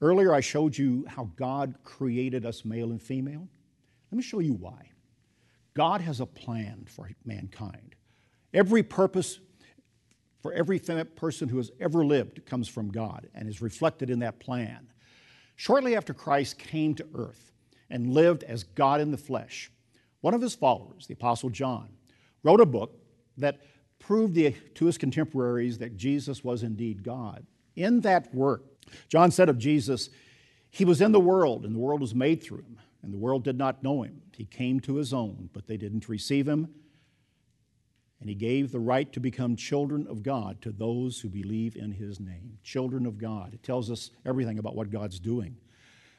Earlier, 0.00 0.34
I 0.34 0.40
showed 0.40 0.76
you 0.76 1.06
how 1.08 1.30
God 1.36 1.76
created 1.82 2.44
us 2.44 2.64
male 2.64 2.90
and 2.90 3.00
female. 3.00 3.48
Let 4.10 4.16
me 4.16 4.22
show 4.22 4.40
you 4.40 4.52
why. 4.52 4.90
God 5.74 6.00
has 6.02 6.20
a 6.20 6.26
plan 6.26 6.84
for 6.88 7.10
mankind. 7.24 7.94
Every 8.52 8.82
purpose 8.82 9.40
for 10.42 10.52
every 10.52 10.78
person 10.78 11.48
who 11.48 11.56
has 11.56 11.70
ever 11.80 12.04
lived 12.04 12.46
comes 12.46 12.68
from 12.68 12.90
God 12.90 13.28
and 13.34 13.48
is 13.48 13.60
reflected 13.60 14.10
in 14.10 14.20
that 14.20 14.38
plan. 14.38 14.86
Shortly 15.56 15.96
after 15.96 16.14
Christ 16.14 16.58
came 16.58 16.94
to 16.94 17.06
earth 17.14 17.52
and 17.90 18.12
lived 18.12 18.44
as 18.44 18.62
God 18.62 19.00
in 19.00 19.10
the 19.10 19.16
flesh, 19.16 19.70
one 20.20 20.34
of 20.34 20.42
his 20.42 20.54
followers, 20.54 21.06
the 21.06 21.14
Apostle 21.14 21.50
John, 21.50 21.88
wrote 22.42 22.60
a 22.60 22.66
book 22.66 22.98
that 23.38 23.60
proved 23.98 24.34
the, 24.34 24.52
to 24.74 24.86
his 24.86 24.98
contemporaries 24.98 25.78
that 25.78 25.96
Jesus 25.96 26.44
was 26.44 26.62
indeed 26.62 27.02
God. 27.02 27.46
In 27.74 28.00
that 28.00 28.34
work, 28.34 28.62
John 29.08 29.30
said 29.30 29.48
of 29.48 29.58
Jesus, 29.58 30.10
He 30.70 30.84
was 30.84 31.00
in 31.00 31.12
the 31.12 31.20
world, 31.20 31.64
and 31.64 31.74
the 31.74 31.80
world 31.80 32.00
was 32.00 32.14
made 32.14 32.42
through 32.42 32.58
him, 32.58 32.78
and 33.02 33.12
the 33.12 33.18
world 33.18 33.44
did 33.44 33.58
not 33.58 33.82
know 33.82 34.02
him. 34.02 34.22
He 34.36 34.44
came 34.44 34.80
to 34.80 34.96
his 34.96 35.12
own, 35.12 35.50
but 35.52 35.66
they 35.66 35.76
didn't 35.76 36.08
receive 36.08 36.46
him. 36.46 36.68
And 38.20 38.28
he 38.28 38.34
gave 38.34 38.72
the 38.72 38.80
right 38.80 39.12
to 39.12 39.20
become 39.20 39.56
children 39.56 40.06
of 40.08 40.22
God 40.22 40.62
to 40.62 40.72
those 40.72 41.20
who 41.20 41.28
believe 41.28 41.76
in 41.76 41.92
his 41.92 42.18
name. 42.18 42.58
Children 42.62 43.04
of 43.04 43.18
God. 43.18 43.52
It 43.52 43.62
tells 43.62 43.90
us 43.90 44.10
everything 44.24 44.58
about 44.58 44.74
what 44.74 44.90
God's 44.90 45.20
doing. 45.20 45.56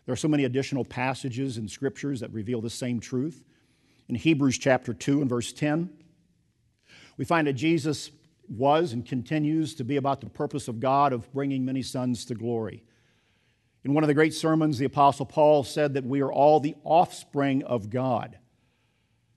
There 0.06 0.14
are 0.14 0.18
so 0.18 0.28
many 0.28 0.46
additional 0.46 0.86
passages 0.86 1.58
in 1.58 1.68
scriptures 1.68 2.20
that 2.20 2.32
reveal 2.32 2.62
the 2.62 2.70
same 2.70 3.00
truth. 3.00 3.44
In 4.10 4.16
Hebrews 4.16 4.58
chapter 4.58 4.94
2 4.94 5.22
and 5.22 5.30
verse 5.30 5.52
10, 5.52 5.90
we 7.18 7.26
find 7.26 7.48
that 7.48 7.54
Jesus 7.54 8.12
was 8.48 8.94
and 8.94 9.06
continues 9.06 9.76
to 9.76 9.84
be 9.84 9.98
about 9.98 10.22
the 10.22 10.30
purpose 10.30 10.68
of 10.68 10.80
God 10.80 11.12
of 11.12 11.32
bringing 11.34 11.66
many 11.66 11.82
sons 11.82 12.24
to 12.26 12.36
glory. 12.36 12.84
In 13.84 13.94
one 13.94 14.04
of 14.04 14.08
the 14.08 14.14
great 14.14 14.34
sermons, 14.34 14.78
the 14.78 14.86
Apostle 14.86 15.26
Paul 15.26 15.64
said 15.64 15.94
that 15.96 16.06
we 16.06 16.22
are 16.22 16.32
all 16.32 16.60
the 16.60 16.76
offspring 16.84 17.64
of 17.64 17.90
God. 17.90 18.38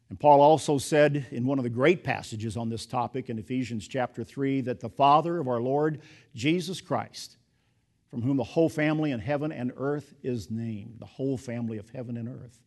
And 0.08 0.18
Paul 0.18 0.40
also 0.40 0.78
said 0.78 1.26
in 1.30 1.46
one 1.46 1.58
of 1.58 1.64
the 1.64 1.70
great 1.70 2.02
passages 2.02 2.56
on 2.56 2.68
this 2.68 2.84
topic 2.84 3.30
in 3.30 3.38
Ephesians 3.38 3.86
chapter 3.86 4.24
3 4.24 4.60
that 4.62 4.80
the 4.80 4.88
Father 4.88 5.38
of 5.38 5.48
our 5.48 5.60
Lord 5.60 6.00
Jesus 6.34 6.80
Christ, 6.80 7.36
from 8.10 8.22
whom 8.22 8.36
the 8.36 8.44
whole 8.44 8.68
family 8.68 9.12
in 9.12 9.20
heaven 9.20 9.52
and 9.52 9.72
earth 9.76 10.14
is 10.22 10.50
named, 10.50 10.96
the 10.98 11.06
whole 11.06 11.36
family 11.36 11.78
of 11.78 11.90
heaven 11.90 12.16
and 12.16 12.28
earth. 12.28 12.58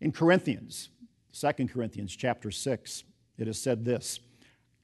In 0.00 0.12
Corinthians, 0.12 0.90
2 1.32 1.66
Corinthians 1.68 2.14
chapter 2.14 2.50
6, 2.50 3.04
it 3.38 3.48
is 3.48 3.60
said 3.60 3.84
this 3.84 4.20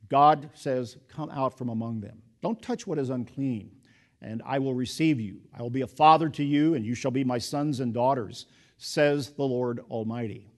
God 0.09 0.51
says, 0.55 0.97
Come 1.09 1.31
out 1.31 1.57
from 1.57 1.69
among 1.69 2.01
them. 2.01 2.23
Don't 2.43 2.61
touch 2.61 2.87
what 2.87 2.99
is 2.99 3.11
unclean, 3.11 3.71
and 4.21 4.43
I 4.45 4.59
will 4.59 4.75
receive 4.75 5.21
you. 5.21 5.41
I 5.57 5.63
will 5.63 5.71
be 5.71 5.83
a 5.83 5.87
father 5.87 6.29
to 6.31 6.45
you, 6.45 6.75
and 6.75 6.85
you 6.85 6.95
shall 6.95 7.11
be 7.11 7.25
my 7.25 7.39
sons 7.39 7.81
and 7.81 7.95
daughters, 7.95 8.47
says 8.79 9.31
the 9.31 9.45
Lord 9.45 9.81
Almighty. 9.91 10.51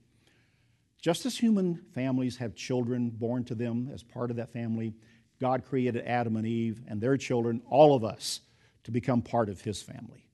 Just 1.00 1.26
as 1.26 1.36
human 1.36 1.80
families 1.92 2.36
have 2.36 2.54
children 2.54 3.10
born 3.10 3.44
to 3.44 3.56
them 3.56 3.90
as 3.92 4.04
part 4.04 4.30
of 4.30 4.36
that 4.36 4.52
family, 4.52 4.94
God 5.40 5.64
created 5.64 6.04
Adam 6.06 6.36
and 6.36 6.46
Eve 6.46 6.80
and 6.86 7.00
their 7.00 7.16
children, 7.16 7.60
all 7.68 7.96
of 7.96 8.04
us, 8.04 8.40
to 8.84 8.92
become 8.92 9.20
part 9.20 9.48
of 9.48 9.60
His 9.60 9.82
family. 9.82 10.28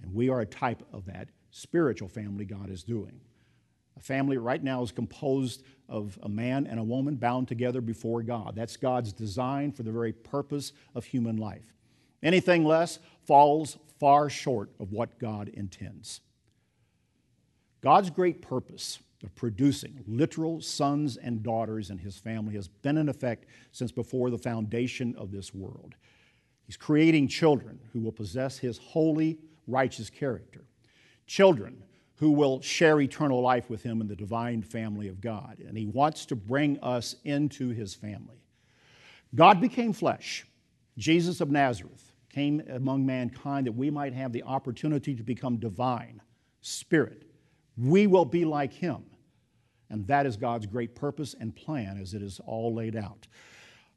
And 0.00 0.14
we 0.14 0.30
are 0.30 0.40
a 0.40 0.46
type 0.46 0.82
of 0.94 1.04
that 1.04 1.28
spiritual 1.50 2.08
family 2.08 2.46
God 2.46 2.70
is 2.70 2.82
doing. 2.82 3.20
A 4.00 4.02
family 4.02 4.38
right 4.38 4.62
now 4.62 4.82
is 4.82 4.92
composed 4.92 5.62
of 5.88 6.18
a 6.22 6.28
man 6.28 6.66
and 6.66 6.80
a 6.80 6.84
woman 6.84 7.16
bound 7.16 7.48
together 7.48 7.82
before 7.82 8.22
God. 8.22 8.54
That's 8.56 8.78
God's 8.78 9.12
design 9.12 9.72
for 9.72 9.82
the 9.82 9.92
very 9.92 10.12
purpose 10.12 10.72
of 10.94 11.04
human 11.04 11.36
life. 11.36 11.74
Anything 12.22 12.64
less 12.64 12.98
falls 13.26 13.76
far 13.98 14.30
short 14.30 14.70
of 14.80 14.92
what 14.92 15.18
God 15.18 15.48
intends. 15.50 16.22
God's 17.82 18.08
great 18.08 18.40
purpose 18.40 19.00
of 19.22 19.34
producing 19.34 20.02
literal 20.06 20.62
sons 20.62 21.18
and 21.18 21.42
daughters 21.42 21.90
in 21.90 21.98
his 21.98 22.16
family 22.16 22.54
has 22.54 22.68
been 22.68 22.96
in 22.96 23.08
effect 23.08 23.44
since 23.70 23.92
before 23.92 24.30
the 24.30 24.38
foundation 24.38 25.14
of 25.16 25.30
this 25.30 25.54
world. 25.54 25.94
He's 26.64 26.78
creating 26.78 27.28
children 27.28 27.80
who 27.92 28.00
will 28.00 28.12
possess 28.12 28.56
his 28.56 28.78
holy, 28.78 29.38
righteous 29.66 30.08
character, 30.08 30.64
children 31.26 31.82
who 32.20 32.30
will 32.30 32.60
share 32.60 33.00
eternal 33.00 33.40
life 33.40 33.70
with 33.70 33.82
him 33.82 34.02
in 34.02 34.06
the 34.06 34.14
divine 34.14 34.60
family 34.62 35.08
of 35.08 35.22
God. 35.22 35.56
And 35.66 35.76
he 35.76 35.86
wants 35.86 36.26
to 36.26 36.36
bring 36.36 36.78
us 36.80 37.16
into 37.24 37.70
his 37.70 37.94
family. 37.94 38.44
God 39.34 39.58
became 39.58 39.94
flesh. 39.94 40.46
Jesus 40.98 41.40
of 41.40 41.50
Nazareth 41.50 42.12
came 42.28 42.62
among 42.68 43.06
mankind 43.06 43.66
that 43.66 43.72
we 43.72 43.88
might 43.88 44.12
have 44.12 44.34
the 44.34 44.42
opportunity 44.42 45.14
to 45.14 45.22
become 45.22 45.56
divine, 45.56 46.20
spirit. 46.60 47.24
We 47.78 48.06
will 48.06 48.26
be 48.26 48.44
like 48.44 48.74
him. 48.74 49.02
And 49.88 50.06
that 50.06 50.26
is 50.26 50.36
God's 50.36 50.66
great 50.66 50.94
purpose 50.94 51.34
and 51.40 51.56
plan 51.56 51.98
as 51.98 52.12
it 52.12 52.20
is 52.20 52.38
all 52.44 52.74
laid 52.74 52.96
out. 52.96 53.28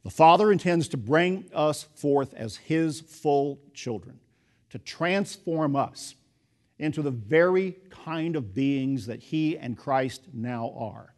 The 0.06 0.10
Father 0.10 0.50
intends 0.54 0.88
to 0.90 0.98
bring 0.98 1.50
us 1.54 1.88
forth 1.96 2.34
as 2.36 2.56
his 2.56 3.02
full 3.02 3.60
children, 3.74 4.22
to 4.70 4.80
transform 4.80 5.76
us 5.76 6.16
into 6.80 7.02
the 7.02 7.12
very 7.12 7.78
kind 7.90 8.36
of 8.36 8.54
beings 8.54 9.06
that 9.06 9.22
He 9.22 9.58
and 9.58 9.78
Christ 9.78 10.24
now 10.34 10.74
are 10.78 11.14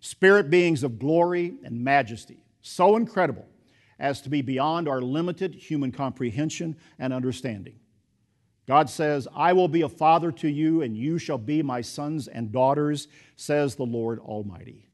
spirit 0.00 0.50
beings 0.50 0.82
of 0.82 0.98
glory 0.98 1.54
and 1.64 1.82
majesty, 1.82 2.38
so 2.60 2.96
incredible 2.96 3.46
as 3.98 4.20
to 4.20 4.28
be 4.28 4.42
beyond 4.42 4.88
our 4.88 5.00
limited 5.00 5.54
human 5.54 5.90
comprehension 5.90 6.76
and 6.98 7.12
understanding. 7.12 7.74
God 8.66 8.90
says, 8.90 9.26
I 9.34 9.54
will 9.54 9.66
be 9.66 9.82
a 9.82 9.88
father 9.88 10.30
to 10.32 10.48
you, 10.48 10.82
and 10.82 10.96
you 10.96 11.18
shall 11.18 11.38
be 11.38 11.62
my 11.62 11.80
sons 11.80 12.28
and 12.28 12.52
daughters, 12.52 13.08
says 13.34 13.74
the 13.74 13.86
Lord 13.86 14.18
Almighty. 14.20 14.86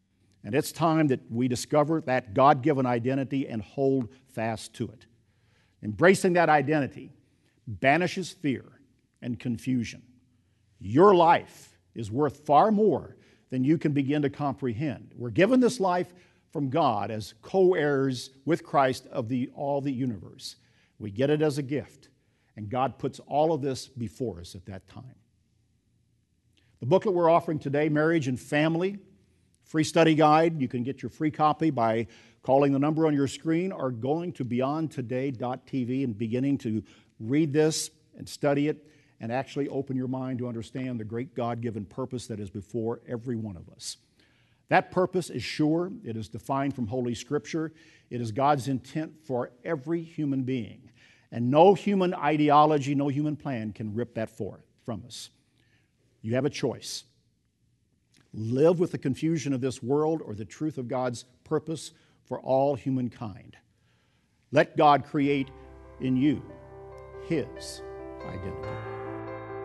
And 0.44 0.54
it's 0.54 0.72
time 0.72 1.08
that 1.08 1.20
we 1.30 1.48
discover 1.48 2.00
that 2.02 2.34
God 2.34 2.62
given 2.62 2.86
identity 2.86 3.48
and 3.48 3.60
hold 3.60 4.08
fast 4.32 4.74
to 4.74 4.84
it. 4.84 5.06
Embracing 5.82 6.34
that 6.34 6.48
identity 6.48 7.12
banishes 7.66 8.30
fear 8.30 8.64
and 9.24 9.40
confusion. 9.40 10.02
Your 10.78 11.14
life 11.14 11.78
is 11.94 12.10
worth 12.10 12.46
far 12.46 12.70
more 12.70 13.16
than 13.50 13.64
you 13.64 13.78
can 13.78 13.92
begin 13.92 14.22
to 14.22 14.30
comprehend. 14.30 15.12
We're 15.16 15.30
given 15.30 15.60
this 15.60 15.80
life 15.80 16.12
from 16.52 16.68
God 16.68 17.10
as 17.10 17.34
co 17.42 17.74
heirs 17.74 18.30
with 18.44 18.62
Christ 18.62 19.06
of 19.10 19.28
the, 19.28 19.50
all 19.54 19.80
the 19.80 19.92
universe. 19.92 20.56
We 20.98 21.10
get 21.10 21.30
it 21.30 21.40
as 21.42 21.58
a 21.58 21.62
gift, 21.62 22.10
and 22.56 22.68
God 22.68 22.98
puts 22.98 23.18
all 23.26 23.52
of 23.52 23.62
this 23.62 23.88
before 23.88 24.40
us 24.40 24.54
at 24.54 24.66
that 24.66 24.86
time. 24.86 25.14
The 26.80 26.86
booklet 26.86 27.14
we're 27.14 27.30
offering 27.30 27.58
today, 27.58 27.88
Marriage 27.88 28.28
and 28.28 28.38
Family, 28.38 28.98
free 29.62 29.84
study 29.84 30.14
guide. 30.14 30.60
You 30.60 30.68
can 30.68 30.82
get 30.82 31.02
your 31.02 31.10
free 31.10 31.30
copy 31.30 31.70
by 31.70 32.08
calling 32.42 32.72
the 32.72 32.78
number 32.78 33.06
on 33.06 33.14
your 33.14 33.26
screen 33.26 33.72
or 33.72 33.90
going 33.90 34.32
to 34.32 34.44
beyondtoday.tv 34.44 36.04
and 36.04 36.18
beginning 36.18 36.58
to 36.58 36.82
read 37.18 37.54
this 37.54 37.90
and 38.18 38.28
study 38.28 38.68
it 38.68 38.86
and 39.24 39.32
actually 39.32 39.70
open 39.70 39.96
your 39.96 40.06
mind 40.06 40.38
to 40.38 40.46
understand 40.46 41.00
the 41.00 41.04
great 41.04 41.34
God 41.34 41.62
given 41.62 41.86
purpose 41.86 42.26
that 42.26 42.38
is 42.38 42.50
before 42.50 43.00
every 43.08 43.36
one 43.36 43.56
of 43.56 43.70
us. 43.70 43.96
That 44.68 44.90
purpose 44.90 45.30
is 45.30 45.42
sure, 45.42 45.90
it 46.04 46.14
is 46.14 46.28
defined 46.28 46.74
from 46.74 46.88
Holy 46.88 47.14
Scripture, 47.14 47.72
it 48.10 48.20
is 48.20 48.32
God's 48.32 48.68
intent 48.68 49.14
for 49.24 49.50
every 49.64 50.02
human 50.02 50.42
being. 50.42 50.90
And 51.32 51.50
no 51.50 51.72
human 51.72 52.12
ideology, 52.12 52.94
no 52.94 53.08
human 53.08 53.34
plan 53.34 53.72
can 53.72 53.94
rip 53.94 54.12
that 54.16 54.28
forth 54.28 54.66
from 54.84 55.02
us. 55.06 55.30
You 56.20 56.34
have 56.34 56.44
a 56.44 56.50
choice. 56.50 57.04
Live 58.34 58.78
with 58.78 58.92
the 58.92 58.98
confusion 58.98 59.54
of 59.54 59.62
this 59.62 59.82
world 59.82 60.20
or 60.22 60.34
the 60.34 60.44
truth 60.44 60.76
of 60.76 60.86
God's 60.86 61.24
purpose 61.44 61.92
for 62.26 62.40
all 62.40 62.74
humankind. 62.74 63.56
Let 64.52 64.76
God 64.76 65.06
create 65.06 65.48
in 66.02 66.14
you 66.14 66.42
His 67.26 67.80
identity. 68.26 69.03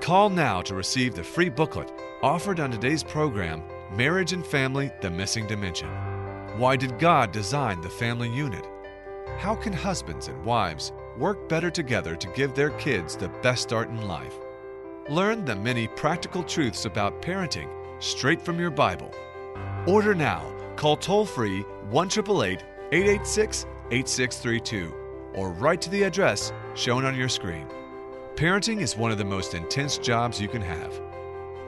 Call 0.10 0.32
now 0.32 0.60
to 0.64 0.74
receive 0.74 1.14
the 1.14 1.24
free 1.24 1.50
booklet 1.50 1.94
offered 2.24 2.60
on 2.60 2.72
today's 2.72 3.04
program 3.04 3.62
Marriage 3.96 4.34
and 4.34 4.44
Family 4.44 4.90
The 5.02 5.12
Missing 5.12 5.46
Dimension. 5.46 5.88
Why 6.58 6.78
did 6.78 6.98
God 6.98 7.32
design 7.32 7.80
the 7.80 7.92
family 7.92 8.28
unit? 8.28 8.66
How 9.38 9.54
can 9.54 9.72
husbands 9.72 10.28
and 10.28 10.44
wives 10.44 10.94
work 11.16 11.48
better 11.48 11.70
together 11.70 12.16
to 12.16 12.28
give 12.30 12.56
their 12.56 12.72
kids 12.72 13.16
the 13.16 13.30
best 13.44 13.62
start 13.62 13.90
in 13.90 14.08
life? 14.08 14.34
Learn 15.12 15.46
the 15.46 15.56
many 15.56 15.88
practical 15.90 16.42
truths 16.42 16.86
about 16.86 17.22
parenting 17.22 17.70
straight 18.00 18.42
from 18.42 18.60
your 18.60 18.72
Bible. 18.72 19.14
Order 19.86 20.16
now. 20.16 20.52
Call 20.76 20.98
toll 20.98 21.28
free 21.28 21.62
1 21.92 22.08
886 22.08 23.68
8632 23.92 24.92
or 25.36 25.52
write 25.52 25.82
to 25.82 25.92
the 25.92 26.02
address 26.02 26.52
shown 26.74 27.06
on 27.06 27.16
your 27.16 27.30
screen. 27.30 27.68
Parenting 28.40 28.80
is 28.80 28.96
one 28.96 29.12
of 29.12 29.18
the 29.18 29.26
most 29.26 29.54
intense 29.54 29.98
jobs 29.98 30.40
you 30.40 30.48
can 30.48 30.62
have. 30.62 30.98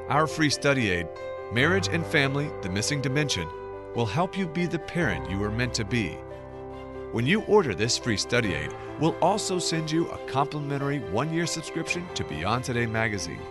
Our 0.07 0.25
free 0.25 0.49
study 0.49 0.89
aid, 0.89 1.05
Marriage 1.51 1.89
and 1.89 2.05
Family 2.05 2.49
The 2.61 2.69
Missing 2.69 3.01
Dimension, 3.01 3.45
will 3.93 4.05
help 4.05 4.37
you 4.37 4.47
be 4.47 4.67
the 4.67 4.79
parent 4.79 5.29
you 5.29 5.43
are 5.43 5.51
meant 5.51 5.73
to 5.73 5.83
be. 5.83 6.11
When 7.11 7.25
you 7.27 7.41
order 7.41 7.75
this 7.75 7.97
free 7.97 8.15
study 8.15 8.53
aid, 8.53 8.73
we'll 9.01 9.17
also 9.21 9.59
send 9.59 9.91
you 9.91 10.07
a 10.07 10.17
complimentary 10.29 10.99
one 10.99 11.33
year 11.33 11.45
subscription 11.45 12.07
to 12.13 12.23
Beyond 12.23 12.63
Today 12.63 12.85
magazine. 12.85 13.41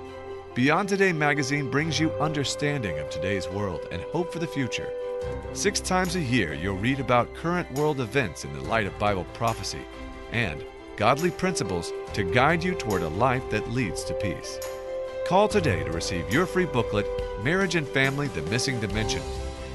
Beyond 0.54 0.88
Today 0.88 1.12
magazine 1.12 1.70
brings 1.70 2.00
you 2.00 2.10
understanding 2.12 2.98
of 3.00 3.10
today's 3.10 3.46
world 3.50 3.86
and 3.92 4.00
hope 4.00 4.32
for 4.32 4.38
the 4.38 4.46
future. 4.46 4.88
Six 5.52 5.78
times 5.78 6.16
a 6.16 6.22
year, 6.22 6.54
you'll 6.54 6.78
read 6.78 7.00
about 7.00 7.34
current 7.34 7.70
world 7.72 8.00
events 8.00 8.46
in 8.46 8.52
the 8.54 8.62
light 8.62 8.86
of 8.86 8.98
Bible 8.98 9.26
prophecy 9.34 9.82
and 10.32 10.64
godly 10.96 11.30
principles 11.30 11.92
to 12.14 12.24
guide 12.24 12.62
you 12.62 12.74
toward 12.74 13.02
a 13.02 13.08
life 13.08 13.48
that 13.50 13.70
leads 13.70 14.04
to 14.04 14.14
peace. 14.14 14.58
Call 15.26 15.48
today 15.48 15.84
to 15.84 15.92
receive 15.92 16.32
your 16.32 16.46
free 16.46 16.66
booklet, 16.66 17.06
Marriage 17.42 17.76
and 17.76 17.86
Family 17.86 18.28
The 18.28 18.42
Missing 18.42 18.80
Dimension, 18.80 19.22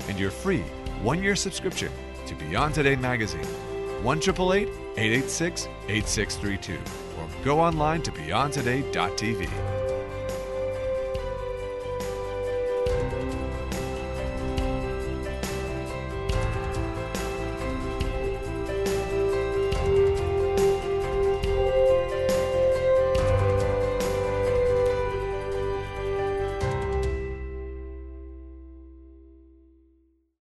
and 0.08 0.19
your 0.19 0.32
free 0.32 0.63
one 1.01 1.21
year 1.21 1.36
subscription 1.36 1.91
to 2.28 2.36
Beyond 2.36 2.75
Today 2.75 2.95
magazine. 2.95 3.45
1 4.04 4.17
886 4.17 5.67
8632 5.88 6.73
or 7.17 7.43
go 7.43 7.60
online 7.60 8.01
to 8.04 8.12
beyondtoday.tv. 8.12 9.75